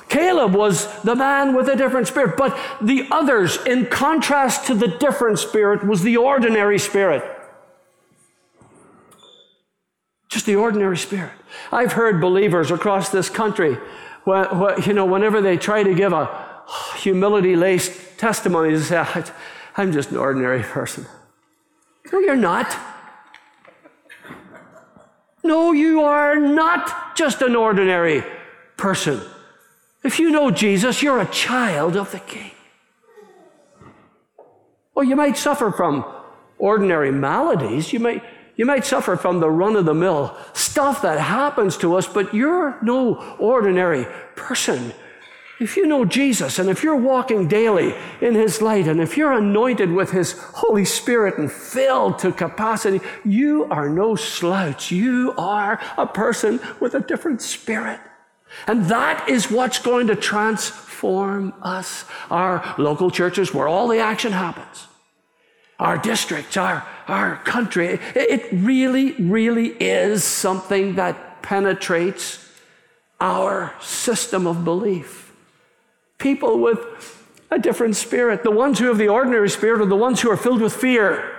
Caleb 0.07 0.55
was 0.55 0.87
the 1.01 1.15
man 1.15 1.53
with 1.53 1.67
a 1.67 1.75
different 1.75 2.07
spirit. 2.07 2.37
But 2.37 2.57
the 2.81 3.05
others, 3.11 3.57
in 3.65 3.87
contrast 3.87 4.67
to 4.67 4.73
the 4.73 4.87
different 4.87 5.39
spirit, 5.39 5.85
was 5.85 6.03
the 6.03 6.15
ordinary 6.15 6.79
spirit. 6.79 7.34
Just 10.35 10.47
the 10.47 10.57
ordinary 10.57 10.97
spirit. 10.97 11.31
I've 11.71 11.93
heard 11.93 12.19
believers 12.19 12.69
across 12.69 13.07
this 13.07 13.29
country, 13.29 13.77
you 14.27 14.93
know, 14.93 15.05
whenever 15.05 15.39
they 15.39 15.55
try 15.55 15.81
to 15.81 15.95
give 15.95 16.11
a 16.11 16.27
humility 16.97 17.55
laced 17.55 18.17
testimony, 18.17 18.75
they 18.75 18.81
say, 18.81 19.05
I'm 19.77 19.93
just 19.93 20.11
an 20.11 20.17
ordinary 20.17 20.61
person. 20.61 21.05
No, 22.11 22.19
you're 22.19 22.35
not. 22.35 22.77
No, 25.41 25.71
you 25.71 26.01
are 26.01 26.35
not 26.35 27.15
just 27.15 27.41
an 27.41 27.55
ordinary 27.55 28.21
person. 28.75 29.21
If 30.03 30.19
you 30.19 30.31
know 30.31 30.51
Jesus, 30.51 31.01
you're 31.01 31.21
a 31.21 31.27
child 31.27 31.95
of 31.95 32.11
the 32.11 32.19
King. 32.19 32.51
Well, 34.93 35.05
you 35.05 35.15
might 35.15 35.37
suffer 35.37 35.71
from 35.71 36.03
ordinary 36.57 37.13
maladies. 37.13 37.93
You 37.93 38.01
might, 38.01 38.21
you 38.55 38.65
might 38.65 38.85
suffer 38.85 39.15
from 39.15 39.39
the 39.39 39.49
run 39.49 39.75
of 39.75 39.85
the 39.85 39.93
mill 39.93 40.35
stuff 40.53 41.01
that 41.01 41.19
happens 41.19 41.77
to 41.77 41.95
us, 41.95 42.07
but 42.07 42.33
you're 42.33 42.77
no 42.81 43.15
ordinary 43.37 44.05
person. 44.35 44.93
If 45.59 45.77
you 45.77 45.85
know 45.85 46.03
Jesus 46.03 46.59
and 46.59 46.69
if 46.69 46.83
you're 46.83 46.97
walking 46.97 47.47
daily 47.47 47.95
in 48.19 48.35
His 48.35 48.61
light 48.61 48.87
and 48.87 48.99
if 48.99 49.15
you're 49.15 49.31
anointed 49.31 49.89
with 49.89 50.11
His 50.11 50.33
Holy 50.33 50.83
Spirit 50.83 51.37
and 51.37 51.49
filled 51.49 52.19
to 52.19 52.33
capacity, 52.33 52.99
you 53.23 53.65
are 53.65 53.87
no 53.87 54.15
slouch. 54.15 54.91
You 54.91 55.33
are 55.37 55.79
a 55.97 56.05
person 56.05 56.59
with 56.81 56.93
a 56.93 56.99
different 56.99 57.41
spirit. 57.41 58.01
And 58.67 58.85
that 58.85 59.29
is 59.29 59.49
what's 59.49 59.79
going 59.79 60.07
to 60.07 60.15
transform 60.15 61.53
us. 61.61 62.05
Our 62.29 62.75
local 62.77 63.09
churches 63.09 63.53
where 63.53 63.67
all 63.67 63.87
the 63.87 63.99
action 63.99 64.33
happens. 64.33 64.87
Our 65.79 65.97
districts, 65.97 66.57
our, 66.57 66.87
our 67.07 67.37
country. 67.43 67.99
It 68.15 68.47
really, 68.51 69.11
really 69.13 69.67
is 69.67 70.23
something 70.23 70.95
that 70.95 71.41
penetrates 71.41 72.41
our 73.19 73.73
system 73.81 74.47
of 74.47 74.63
belief 74.63 75.25
people 76.17 76.59
with 76.59 77.23
a 77.51 77.59
different 77.59 77.95
spirit. 77.95 78.43
The 78.43 78.51
ones 78.51 78.79
who 78.79 78.87
have 78.87 78.97
the 78.97 79.09
ordinary 79.09 79.49
spirit 79.49 79.81
are 79.81 79.85
the 79.85 79.95
ones 79.95 80.21
who 80.21 80.31
are 80.31 80.37
filled 80.37 80.61
with 80.61 80.73
fear. 80.73 81.31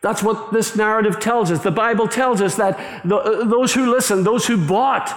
That's 0.00 0.22
what 0.22 0.52
this 0.52 0.74
narrative 0.74 1.20
tells 1.20 1.50
us. 1.50 1.62
The 1.62 1.70
Bible 1.70 2.08
tells 2.08 2.40
us 2.40 2.56
that 2.56 3.02
the, 3.04 3.44
those 3.44 3.74
who 3.74 3.90
listened, 3.90 4.26
those 4.26 4.46
who 4.46 4.56
bought 4.56 5.16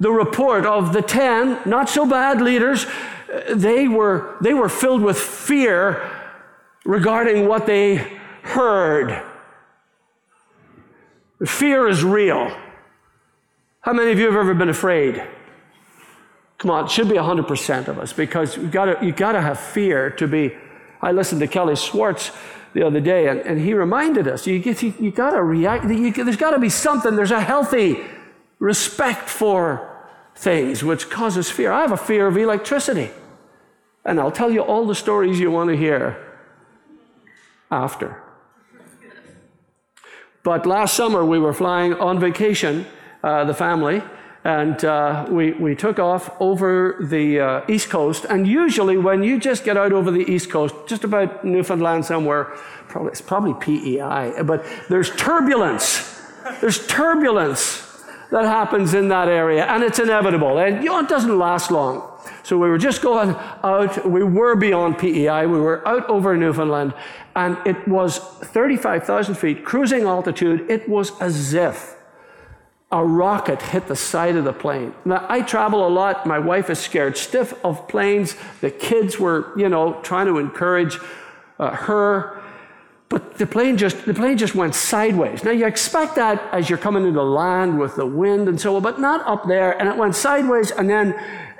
the 0.00 0.10
report 0.10 0.64
of 0.64 0.92
the 0.92 1.02
ten 1.02 1.60
not 1.66 1.90
so 1.90 2.06
bad 2.06 2.40
leaders, 2.40 2.86
they 3.50 3.86
were, 3.86 4.36
they 4.40 4.54
were 4.54 4.70
filled 4.70 5.02
with 5.02 5.18
fear 5.18 6.10
regarding 6.84 7.48
what 7.48 7.66
they 7.66 7.96
heard. 8.42 9.22
Fear 11.44 11.88
is 11.88 12.04
real. 12.04 12.56
How 13.80 13.92
many 13.92 14.12
of 14.12 14.18
you 14.18 14.26
have 14.26 14.36
ever 14.36 14.54
been 14.54 14.68
afraid? 14.68 15.22
Come 16.58 16.70
on, 16.70 16.84
it 16.86 16.90
should 16.90 17.08
be 17.08 17.16
100% 17.16 17.88
of 17.88 17.98
us 17.98 18.12
because 18.12 18.56
you 18.56 18.68
got 18.68 19.02
you 19.02 19.12
to 19.12 19.40
have 19.40 19.60
fear 19.60 20.10
to 20.10 20.26
be. 20.26 20.54
I 21.02 21.12
listened 21.12 21.40
to 21.40 21.46
Kelly 21.46 21.76
Schwartz 21.76 22.30
the 22.72 22.86
other 22.86 23.00
day, 23.00 23.28
and, 23.28 23.40
and 23.40 23.60
he 23.60 23.74
reminded 23.74 24.26
us 24.26 24.46
you, 24.46 24.54
you, 24.54 24.94
you 24.98 25.10
got 25.10 25.32
to 25.32 25.42
react. 25.42 25.84
You, 25.84 26.12
there's 26.12 26.36
got 26.36 26.52
to 26.52 26.58
be 26.58 26.70
something. 26.70 27.16
There's 27.16 27.30
a 27.30 27.40
healthy 27.40 27.98
respect 28.58 29.28
for 29.28 29.90
things 30.34 30.82
which 30.82 31.10
causes 31.10 31.50
fear. 31.50 31.70
I 31.70 31.82
have 31.82 31.92
a 31.92 31.96
fear 31.96 32.26
of 32.26 32.36
electricity. 32.36 33.10
And 34.04 34.20
I'll 34.20 34.32
tell 34.32 34.50
you 34.50 34.60
all 34.60 34.86
the 34.86 34.94
stories 34.94 35.38
you 35.38 35.50
want 35.50 35.70
to 35.70 35.76
hear 35.76 36.33
after. 37.74 38.22
But 40.44 40.66
last 40.66 40.94
summer, 40.94 41.24
we 41.24 41.38
were 41.38 41.54
flying 41.54 41.94
on 41.94 42.20
vacation, 42.20 42.86
uh, 43.22 43.44
the 43.44 43.54
family, 43.54 44.02
and 44.44 44.84
uh, 44.84 45.26
we, 45.30 45.52
we 45.52 45.74
took 45.74 45.98
off 45.98 46.30
over 46.38 46.98
the 47.00 47.40
uh, 47.40 47.64
East 47.66 47.88
Coast. 47.88 48.26
And 48.28 48.46
usually, 48.46 48.98
when 48.98 49.22
you 49.22 49.40
just 49.40 49.64
get 49.64 49.78
out 49.78 49.92
over 49.92 50.10
the 50.10 50.30
East 50.30 50.50
Coast, 50.50 50.74
just 50.86 51.02
about 51.02 51.44
Newfoundland 51.44 52.04
somewhere, 52.04 52.44
probably, 52.88 53.12
it's 53.12 53.22
probably 53.22 53.54
PEI, 53.54 54.42
but 54.42 54.64
there's 54.90 55.10
turbulence. 55.16 56.20
There's 56.60 56.86
turbulence 56.86 57.80
that 58.30 58.44
happens 58.44 58.92
in 58.92 59.08
that 59.08 59.28
area, 59.28 59.64
and 59.64 59.82
it's 59.82 59.98
inevitable. 59.98 60.58
And 60.58 60.84
you 60.84 60.90
know, 60.90 61.00
it 61.00 61.08
doesn't 61.08 61.38
last 61.38 61.70
long. 61.70 62.13
So 62.42 62.58
we 62.58 62.68
were 62.68 62.78
just 62.78 63.02
going 63.02 63.30
out, 63.62 64.08
we 64.08 64.22
were 64.22 64.56
beyond 64.56 64.98
PEI, 64.98 65.46
we 65.46 65.58
were 65.58 65.86
out 65.86 66.08
over 66.08 66.36
Newfoundland, 66.36 66.94
and 67.34 67.56
it 67.66 67.86
was 67.88 68.18
35,000 68.18 69.34
feet, 69.34 69.64
cruising 69.64 70.04
altitude. 70.04 70.70
It 70.70 70.88
was 70.88 71.18
as 71.20 71.54
if 71.54 71.96
a 72.94 73.04
rocket 73.04 73.60
hit 73.60 73.88
the 73.88 73.96
side 73.96 74.36
of 74.36 74.44
the 74.44 74.52
plane. 74.52 74.94
Now, 75.04 75.26
I 75.28 75.42
travel 75.42 75.86
a 75.86 75.88
lot. 75.88 76.26
My 76.26 76.38
wife 76.38 76.70
is 76.70 76.78
scared 76.78 77.16
stiff 77.16 77.52
of 77.64 77.88
planes. 77.88 78.36
The 78.60 78.70
kids 78.70 79.18
were, 79.18 79.52
you 79.58 79.68
know, 79.68 80.00
trying 80.02 80.26
to 80.26 80.38
encourage 80.38 80.98
uh, 81.58 81.70
her. 81.70 82.40
But 83.08 83.34
the 83.34 83.46
plane 83.46 83.76
just 83.76 84.06
the 84.06 84.14
plane 84.14 84.38
just 84.38 84.54
went 84.54 84.74
sideways. 84.74 85.44
Now 85.44 85.50
you 85.50 85.66
expect 85.66 86.16
that 86.16 86.42
as 86.52 86.68
you're 86.70 86.78
coming 86.78 87.06
into 87.06 87.22
land 87.22 87.78
with 87.78 87.96
the 87.96 88.06
wind 88.06 88.48
and 88.48 88.60
so 88.60 88.76
on, 88.76 88.82
but 88.82 88.98
not 89.00 89.26
up 89.26 89.46
there. 89.46 89.78
And 89.78 89.88
it 89.88 89.96
went 89.96 90.14
sideways, 90.14 90.70
and 90.70 90.88
then 90.88 91.14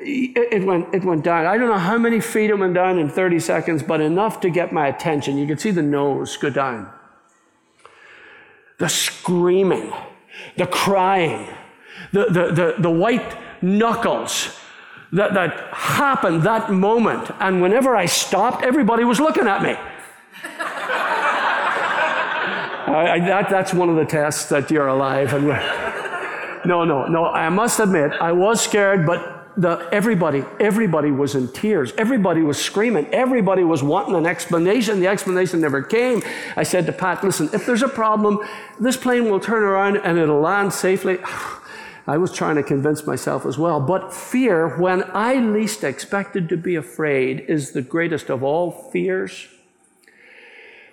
it, 0.04 0.64
went 0.64 0.94
it 0.94 1.04
went 1.04 1.24
down. 1.24 1.46
I 1.46 1.56
don't 1.56 1.68
know 1.68 1.78
how 1.78 1.98
many 1.98 2.20
feet 2.20 2.50
it 2.50 2.58
went 2.58 2.74
down 2.74 2.98
in 2.98 3.08
30 3.08 3.40
seconds, 3.40 3.82
but 3.82 4.00
enough 4.00 4.40
to 4.40 4.50
get 4.50 4.72
my 4.72 4.86
attention. 4.88 5.38
You 5.38 5.46
could 5.46 5.60
see 5.60 5.70
the 5.70 5.82
nose 5.82 6.36
go 6.36 6.50
down. 6.50 6.90
The 8.78 8.88
screaming 8.88 9.92
the 10.56 10.66
crying, 10.66 11.48
the, 12.12 12.26
the, 12.26 12.52
the, 12.52 12.74
the 12.78 12.90
white 12.90 13.36
knuckles 13.62 14.58
that, 15.12 15.34
that 15.34 15.72
happened 15.72 16.42
that 16.42 16.70
moment. 16.72 17.30
And 17.40 17.62
whenever 17.62 17.96
I 17.96 18.06
stopped, 18.06 18.64
everybody 18.64 19.04
was 19.04 19.20
looking 19.20 19.46
at 19.46 19.62
me. 19.62 19.70
I, 22.86 23.18
that, 23.20 23.48
that's 23.50 23.72
one 23.72 23.88
of 23.88 23.96
the 23.96 24.04
tests 24.04 24.48
that 24.50 24.70
you're 24.70 24.88
alive. 24.88 25.32
And 25.32 25.46
no, 26.66 26.84
no, 26.84 27.06
no. 27.06 27.26
I 27.26 27.48
must 27.48 27.80
admit, 27.80 28.12
I 28.20 28.32
was 28.32 28.60
scared, 28.60 29.06
but 29.06 29.33
the, 29.56 29.88
everybody, 29.92 30.44
everybody 30.58 31.10
was 31.10 31.34
in 31.34 31.48
tears. 31.48 31.92
Everybody 31.96 32.42
was 32.42 32.62
screaming. 32.62 33.06
Everybody 33.12 33.62
was 33.62 33.82
wanting 33.82 34.16
an 34.16 34.26
explanation. 34.26 35.00
The 35.00 35.06
explanation 35.06 35.60
never 35.60 35.82
came. 35.82 36.22
I 36.56 36.64
said 36.64 36.86
to 36.86 36.92
Pat, 36.92 37.22
listen, 37.22 37.48
if 37.52 37.64
there's 37.66 37.82
a 37.82 37.88
problem, 37.88 38.40
this 38.80 38.96
plane 38.96 39.30
will 39.30 39.40
turn 39.40 39.62
around 39.62 39.98
and 39.98 40.18
it'll 40.18 40.40
land 40.40 40.72
safely. 40.72 41.18
I 42.06 42.18
was 42.18 42.32
trying 42.32 42.56
to 42.56 42.62
convince 42.62 43.06
myself 43.06 43.46
as 43.46 43.56
well. 43.56 43.80
But 43.80 44.12
fear, 44.12 44.76
when 44.76 45.04
I 45.14 45.36
least 45.36 45.84
expected 45.84 46.50
to 46.50 46.56
be 46.56 46.74
afraid, 46.74 47.40
is 47.48 47.72
the 47.72 47.80
greatest 47.80 48.28
of 48.28 48.42
all 48.42 48.70
fears. 48.70 49.48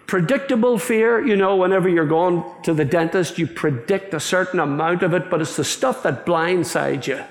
Predictable 0.07 0.77
fear, 0.77 1.25
you 1.25 1.35
know, 1.35 1.57
whenever 1.57 1.89
you're 1.89 2.07
going 2.07 2.43
to 2.63 2.73
the 2.73 2.85
dentist, 2.85 3.37
you 3.37 3.47
predict 3.47 4.13
a 4.13 4.21
certain 4.21 4.59
amount 4.59 5.03
of 5.03 5.13
it, 5.13 5.29
but 5.29 5.41
it's 5.41 5.57
the 5.57 5.65
stuff 5.65 6.03
that 6.03 6.25
blindsides 6.25 7.07
you 7.07 7.23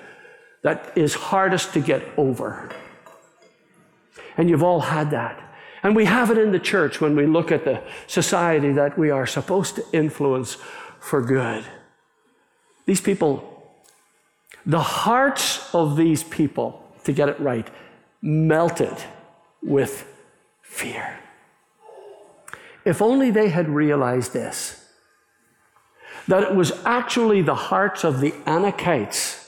that 0.62 0.92
is 0.96 1.14
hardest 1.14 1.72
to 1.74 1.80
get 1.80 2.02
over. 2.16 2.70
And 4.36 4.48
you've 4.48 4.62
all 4.62 4.80
had 4.80 5.10
that. 5.10 5.42
And 5.82 5.96
we 5.96 6.04
have 6.04 6.30
it 6.30 6.38
in 6.38 6.52
the 6.52 6.58
church 6.58 7.00
when 7.00 7.16
we 7.16 7.26
look 7.26 7.50
at 7.50 7.64
the 7.64 7.82
society 8.06 8.72
that 8.72 8.98
we 8.98 9.10
are 9.10 9.26
supposed 9.26 9.76
to 9.76 9.84
influence 9.92 10.58
for 10.98 11.22
good. 11.22 11.64
These 12.84 13.00
people, 13.00 13.72
the 14.66 14.80
hearts 14.80 15.74
of 15.74 15.96
these 15.96 16.22
people, 16.22 16.86
to 17.04 17.12
get 17.12 17.28
it 17.28 17.40
right, 17.40 17.66
melted 18.20 18.96
with 19.62 20.06
fear. 20.60 21.18
If 22.84 23.00
only 23.00 23.30
they 23.30 23.48
had 23.48 23.68
realized 23.68 24.32
this 24.32 24.76
that 26.28 26.42
it 26.42 26.54
was 26.54 26.72
actually 26.84 27.42
the 27.42 27.54
hearts 27.54 28.04
of 28.04 28.20
the 28.20 28.30
Anakites 28.46 29.39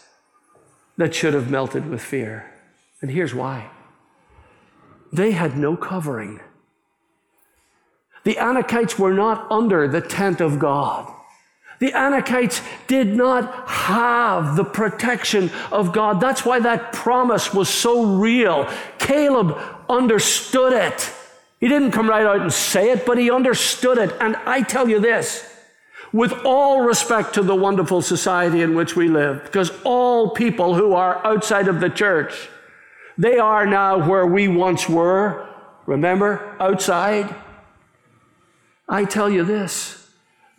that 0.96 1.14
should 1.14 1.34
have 1.34 1.50
melted 1.50 1.88
with 1.88 2.02
fear. 2.02 2.52
And 3.00 3.10
here's 3.10 3.34
why 3.34 3.70
they 5.12 5.32
had 5.32 5.58
no 5.58 5.76
covering. 5.76 6.40
The 8.24 8.36
Anakites 8.36 8.98
were 8.98 9.12
not 9.12 9.50
under 9.50 9.86
the 9.88 10.00
tent 10.00 10.40
of 10.40 10.58
God. 10.58 11.12
The 11.80 11.90
Anakites 11.90 12.64
did 12.86 13.08
not 13.08 13.68
have 13.68 14.54
the 14.54 14.64
protection 14.64 15.50
of 15.72 15.92
God. 15.92 16.20
That's 16.20 16.44
why 16.44 16.60
that 16.60 16.92
promise 16.92 17.52
was 17.52 17.68
so 17.68 18.04
real. 18.04 18.70
Caleb 18.98 19.58
understood 19.88 20.72
it. 20.72 21.12
He 21.58 21.68
didn't 21.68 21.90
come 21.90 22.08
right 22.08 22.24
out 22.24 22.40
and 22.40 22.52
say 22.52 22.90
it, 22.90 23.04
but 23.04 23.18
he 23.18 23.30
understood 23.30 23.98
it. 23.98 24.14
And 24.20 24.36
I 24.46 24.62
tell 24.62 24.88
you 24.88 25.00
this 25.00 25.51
with 26.12 26.32
all 26.44 26.82
respect 26.82 27.34
to 27.34 27.42
the 27.42 27.54
wonderful 27.54 28.02
society 28.02 28.60
in 28.60 28.74
which 28.74 28.96
we 28.96 29.08
live, 29.08 29.42
because 29.44 29.72
all 29.84 30.30
people 30.30 30.74
who 30.74 30.92
are 30.92 31.24
outside 31.26 31.68
of 31.68 31.80
the 31.80 31.88
church, 31.88 32.48
they 33.16 33.38
are 33.38 33.66
now 33.66 34.08
where 34.08 34.26
we 34.26 34.48
once 34.48 34.88
were. 34.88 35.48
Remember, 35.86 36.54
outside? 36.60 37.34
I 38.88 39.04
tell 39.04 39.30
you 39.30 39.44
this 39.44 40.02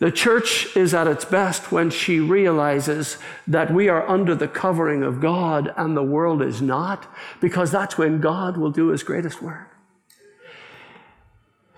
the 0.00 0.10
church 0.10 0.76
is 0.76 0.92
at 0.92 1.06
its 1.06 1.24
best 1.24 1.70
when 1.70 1.88
she 1.88 2.18
realizes 2.18 3.16
that 3.46 3.72
we 3.72 3.88
are 3.88 4.06
under 4.08 4.34
the 4.34 4.48
covering 4.48 5.02
of 5.02 5.20
God 5.20 5.72
and 5.76 5.96
the 5.96 6.02
world 6.02 6.42
is 6.42 6.60
not, 6.60 7.06
because 7.40 7.70
that's 7.70 7.96
when 7.96 8.20
God 8.20 8.56
will 8.56 8.70
do 8.70 8.88
his 8.88 9.02
greatest 9.02 9.40
work. 9.40 9.73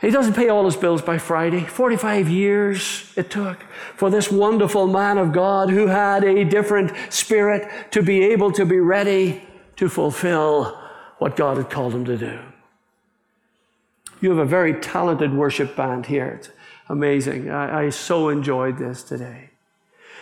He 0.00 0.10
doesn't 0.10 0.34
pay 0.34 0.48
all 0.48 0.66
his 0.66 0.76
bills 0.76 1.00
by 1.00 1.16
Friday. 1.18 1.64
45 1.64 2.28
years 2.28 3.12
it 3.16 3.30
took 3.30 3.62
for 3.94 4.10
this 4.10 4.30
wonderful 4.30 4.86
man 4.86 5.16
of 5.16 5.32
God 5.32 5.70
who 5.70 5.86
had 5.86 6.22
a 6.22 6.44
different 6.44 6.92
spirit 7.08 7.92
to 7.92 8.02
be 8.02 8.22
able 8.24 8.52
to 8.52 8.66
be 8.66 8.78
ready 8.78 9.42
to 9.76 9.88
fulfill 9.88 10.78
what 11.18 11.34
God 11.34 11.56
had 11.56 11.70
called 11.70 11.94
him 11.94 12.04
to 12.04 12.16
do. 12.18 12.38
You 14.20 14.30
have 14.30 14.38
a 14.38 14.44
very 14.44 14.74
talented 14.74 15.32
worship 15.32 15.74
band 15.76 16.06
here. 16.06 16.38
It's 16.40 16.50
amazing. 16.88 17.50
I, 17.50 17.86
I 17.86 17.90
so 17.90 18.28
enjoyed 18.28 18.78
this 18.78 19.02
today. 19.02 19.50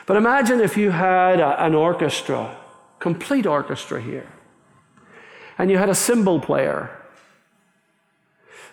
But 0.06 0.16
imagine 0.16 0.60
if 0.60 0.76
you 0.76 0.90
had 0.90 1.40
a, 1.40 1.64
an 1.64 1.74
orchestra, 1.74 2.56
complete 3.00 3.46
orchestra 3.46 4.00
here, 4.00 4.30
and 5.58 5.70
you 5.70 5.78
had 5.78 5.88
a 5.88 5.94
cymbal 5.94 6.40
player 6.40 7.03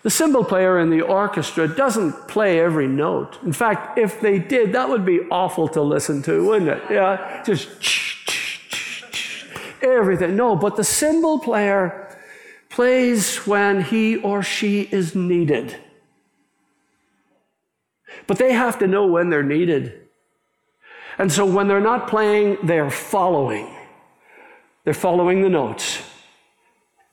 the 0.04 0.10
cymbal 0.10 0.44
player 0.44 0.80
in 0.80 0.90
the 0.90 1.02
orchestra 1.02 1.68
doesn't 1.68 2.28
play 2.28 2.60
every 2.60 2.88
note. 2.88 3.38
In 3.44 3.54
fact, 3.54 4.00
if 4.00 4.20
they 4.20 4.40
did, 4.40 4.74
that 4.74 4.90
would 4.90 5.06
be 5.06 5.22
awful 5.30 5.68
to 5.70 5.82
listen 5.82 6.24
to, 6.24 6.46
wouldn't 6.46 6.70
it? 6.70 6.84
Yeah, 6.90 7.44
just 7.46 7.70
everything. 9.82 10.36
No, 10.36 10.56
but 10.56 10.76
the 10.76 10.84
cymbal 10.84 11.40
player 11.40 12.18
plays 12.70 13.38
when 13.46 13.84
he 13.84 14.18
or 14.18 14.42
she 14.42 14.82
is 14.82 15.14
needed. 15.14 15.76
But 18.28 18.38
they 18.38 18.54
have 18.54 18.80
to 18.80 18.88
know 18.88 19.06
when 19.06 19.30
they're 19.30 19.44
needed. 19.44 20.08
And 21.18 21.32
so 21.32 21.46
when 21.46 21.68
they're 21.68 21.82
not 21.82 22.08
playing, 22.08 22.58
they're 22.64 22.90
following. 22.90 23.76
They're 24.84 24.94
following 24.94 25.42
the 25.42 25.50
notes. 25.50 25.91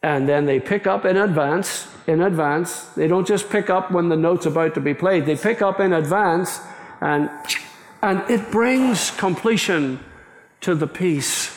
And 0.03 0.29
then 0.29 0.47
they 0.47 0.61
pick 0.61 0.87
up 0.87 1.05
in 1.05 1.17
advance 1.17 1.89
in 2.09 2.23
advance. 2.23 2.85
They 2.97 3.07
don't 3.07 3.29
just 3.29 3.51
pick 3.51 3.69
up 3.69 3.93
when 3.93 4.09
the 4.09 4.17
note's 4.17 4.47
about 4.47 4.75
to 4.75 4.81
be 4.81 4.95
played. 4.95 5.27
They 5.27 5.37
pick 5.37 5.61
up 5.61 5.79
in 5.79 5.93
advance 5.93 6.59
and, 7.03 7.31
and 8.03 8.29
it 8.31 8.51
brings 8.51 9.11
completion 9.13 10.01
to 10.63 10.75
the 10.75 10.87
piece. 10.87 11.55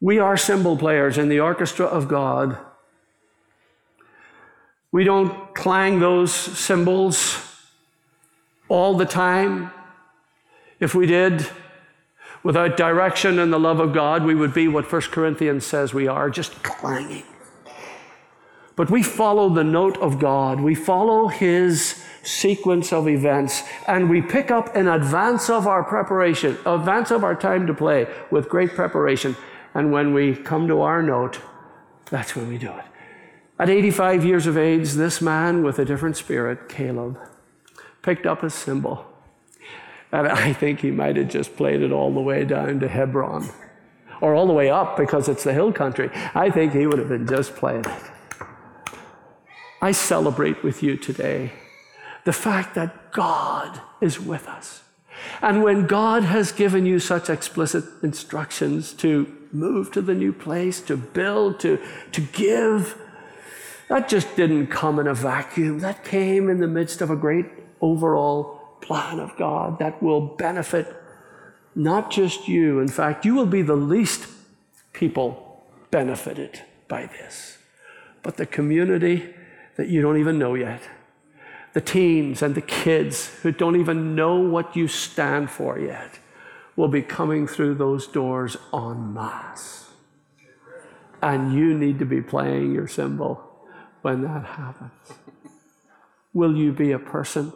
We 0.00 0.18
are 0.18 0.38
cymbal 0.38 0.78
players 0.78 1.18
in 1.18 1.28
the 1.28 1.40
orchestra 1.40 1.84
of 1.84 2.08
God. 2.08 2.56
We 4.90 5.04
don't 5.04 5.54
clang 5.54 6.00
those 6.00 6.32
cymbals 6.32 7.38
all 8.70 8.96
the 8.96 9.04
time. 9.04 9.70
If 10.80 10.94
we 10.94 11.04
did, 11.04 11.46
without 12.42 12.76
direction 12.76 13.38
and 13.38 13.52
the 13.52 13.58
love 13.58 13.80
of 13.80 13.92
God, 13.92 14.24
we 14.24 14.34
would 14.34 14.54
be 14.54 14.68
what 14.68 14.90
1 14.90 15.02
Corinthians 15.02 15.66
says 15.66 15.92
we 15.92 16.06
are, 16.06 16.30
just 16.30 16.62
clanging. 16.62 17.24
But 18.76 18.90
we 18.90 19.02
follow 19.02 19.48
the 19.48 19.64
note 19.64 19.96
of 19.98 20.20
God. 20.20 20.60
We 20.60 20.76
follow 20.76 21.26
His 21.26 22.00
sequence 22.22 22.92
of 22.92 23.08
events 23.08 23.62
and 23.86 24.08
we 24.08 24.22
pick 24.22 24.50
up 24.50 24.76
in 24.76 24.86
advance 24.86 25.50
of 25.50 25.66
our 25.66 25.82
preparation, 25.82 26.56
advance 26.64 27.10
of 27.10 27.24
our 27.24 27.34
time 27.34 27.66
to 27.66 27.74
play 27.74 28.06
with 28.30 28.48
great 28.48 28.70
preparation. 28.70 29.36
And 29.74 29.92
when 29.92 30.14
we 30.14 30.36
come 30.36 30.68
to 30.68 30.82
our 30.82 31.02
note, 31.02 31.40
that's 32.10 32.36
when 32.36 32.48
we 32.48 32.58
do 32.58 32.70
it. 32.70 32.84
At 33.58 33.68
85 33.68 34.24
years 34.24 34.46
of 34.46 34.56
age, 34.56 34.92
this 34.92 35.20
man 35.20 35.64
with 35.64 35.80
a 35.80 35.84
different 35.84 36.16
spirit, 36.16 36.68
Caleb, 36.68 37.18
picked 38.02 38.26
up 38.26 38.42
his 38.42 38.54
cymbal. 38.54 39.04
And 40.12 40.28
I 40.28 40.52
think 40.52 40.80
he 40.80 40.90
might 40.90 41.16
have 41.16 41.28
just 41.28 41.56
played 41.56 41.82
it 41.82 41.92
all 41.92 42.12
the 42.12 42.20
way 42.20 42.44
down 42.44 42.80
to 42.80 42.88
Hebron 42.88 43.48
or 44.20 44.34
all 44.34 44.46
the 44.46 44.52
way 44.52 44.70
up 44.70 44.96
because 44.96 45.28
it's 45.28 45.44
the 45.44 45.52
hill 45.52 45.72
country. 45.72 46.10
I 46.34 46.50
think 46.50 46.72
he 46.72 46.86
would 46.86 46.98
have 46.98 47.08
been 47.08 47.26
just 47.26 47.54
playing 47.54 47.84
it. 47.84 48.02
I 49.80 49.92
celebrate 49.92 50.62
with 50.62 50.82
you 50.82 50.96
today 50.96 51.52
the 52.24 52.32
fact 52.32 52.74
that 52.74 53.12
God 53.12 53.80
is 54.00 54.20
with 54.20 54.48
us. 54.48 54.82
And 55.40 55.62
when 55.62 55.86
God 55.86 56.24
has 56.24 56.52
given 56.52 56.86
you 56.86 57.00
such 57.00 57.28
explicit 57.30 57.84
instructions 58.02 58.92
to 58.94 59.32
move 59.52 59.90
to 59.92 60.02
the 60.02 60.14
new 60.14 60.32
place, 60.32 60.80
to 60.82 60.96
build, 60.96 61.60
to, 61.60 61.78
to 62.12 62.20
give, 62.20 63.00
that 63.88 64.08
just 64.08 64.36
didn't 64.36 64.68
come 64.68 64.98
in 64.98 65.06
a 65.06 65.14
vacuum. 65.14 65.80
That 65.80 66.04
came 66.04 66.48
in 66.48 66.58
the 66.58 66.66
midst 66.66 67.00
of 67.00 67.10
a 67.10 67.16
great 67.16 67.46
overall 67.80 68.57
plan 68.88 69.20
of 69.20 69.36
God 69.36 69.78
that 69.78 70.02
will 70.02 70.22
benefit 70.22 70.96
not 71.74 72.10
just 72.10 72.48
you. 72.48 72.80
In 72.80 72.88
fact, 72.88 73.26
you 73.26 73.34
will 73.34 73.46
be 73.46 73.60
the 73.60 73.76
least 73.76 74.26
people 74.94 75.62
benefited 75.90 76.62
by 76.88 77.04
this, 77.06 77.58
but 78.22 78.38
the 78.38 78.46
community 78.46 79.34
that 79.76 79.88
you 79.88 80.00
don't 80.00 80.18
even 80.18 80.38
know 80.38 80.54
yet. 80.54 80.82
The 81.74 81.82
teens 81.82 82.40
and 82.42 82.54
the 82.54 82.62
kids 82.62 83.28
who 83.42 83.52
don't 83.52 83.76
even 83.76 84.14
know 84.14 84.36
what 84.36 84.74
you 84.74 84.88
stand 84.88 85.50
for 85.50 85.78
yet 85.78 86.18
will 86.74 86.88
be 86.88 87.02
coming 87.02 87.46
through 87.46 87.74
those 87.74 88.06
doors 88.06 88.56
en 88.72 89.12
masse. 89.12 89.90
And 91.20 91.52
you 91.52 91.76
need 91.76 91.98
to 91.98 92.06
be 92.06 92.22
playing 92.22 92.72
your 92.72 92.88
cymbal 92.88 93.34
when 94.00 94.22
that 94.22 94.44
happens. 94.44 95.12
Will 96.32 96.56
you 96.56 96.72
be 96.72 96.92
a 96.92 96.98
person 96.98 97.52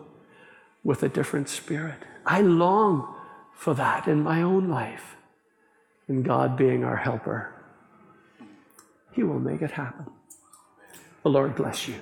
with 0.85 1.03
a 1.03 1.09
different 1.09 1.49
spirit? 1.49 1.99
I 2.25 2.41
long 2.41 3.15
for 3.53 3.75
that 3.75 4.09
in 4.09 4.23
my 4.23 4.43
own 4.43 4.69
life. 4.69 5.17
And 6.09 6.25
God 6.25 6.57
being 6.57 6.85
our 6.85 6.97
helper, 6.97 7.55
He 9.13 9.23
will 9.23 9.39
make 9.39 9.63
it 9.63 9.71
happen. 9.71 10.07
The 11.23 11.31
Lord 11.31 11.55
bless 11.55 11.89
you. 11.89 11.95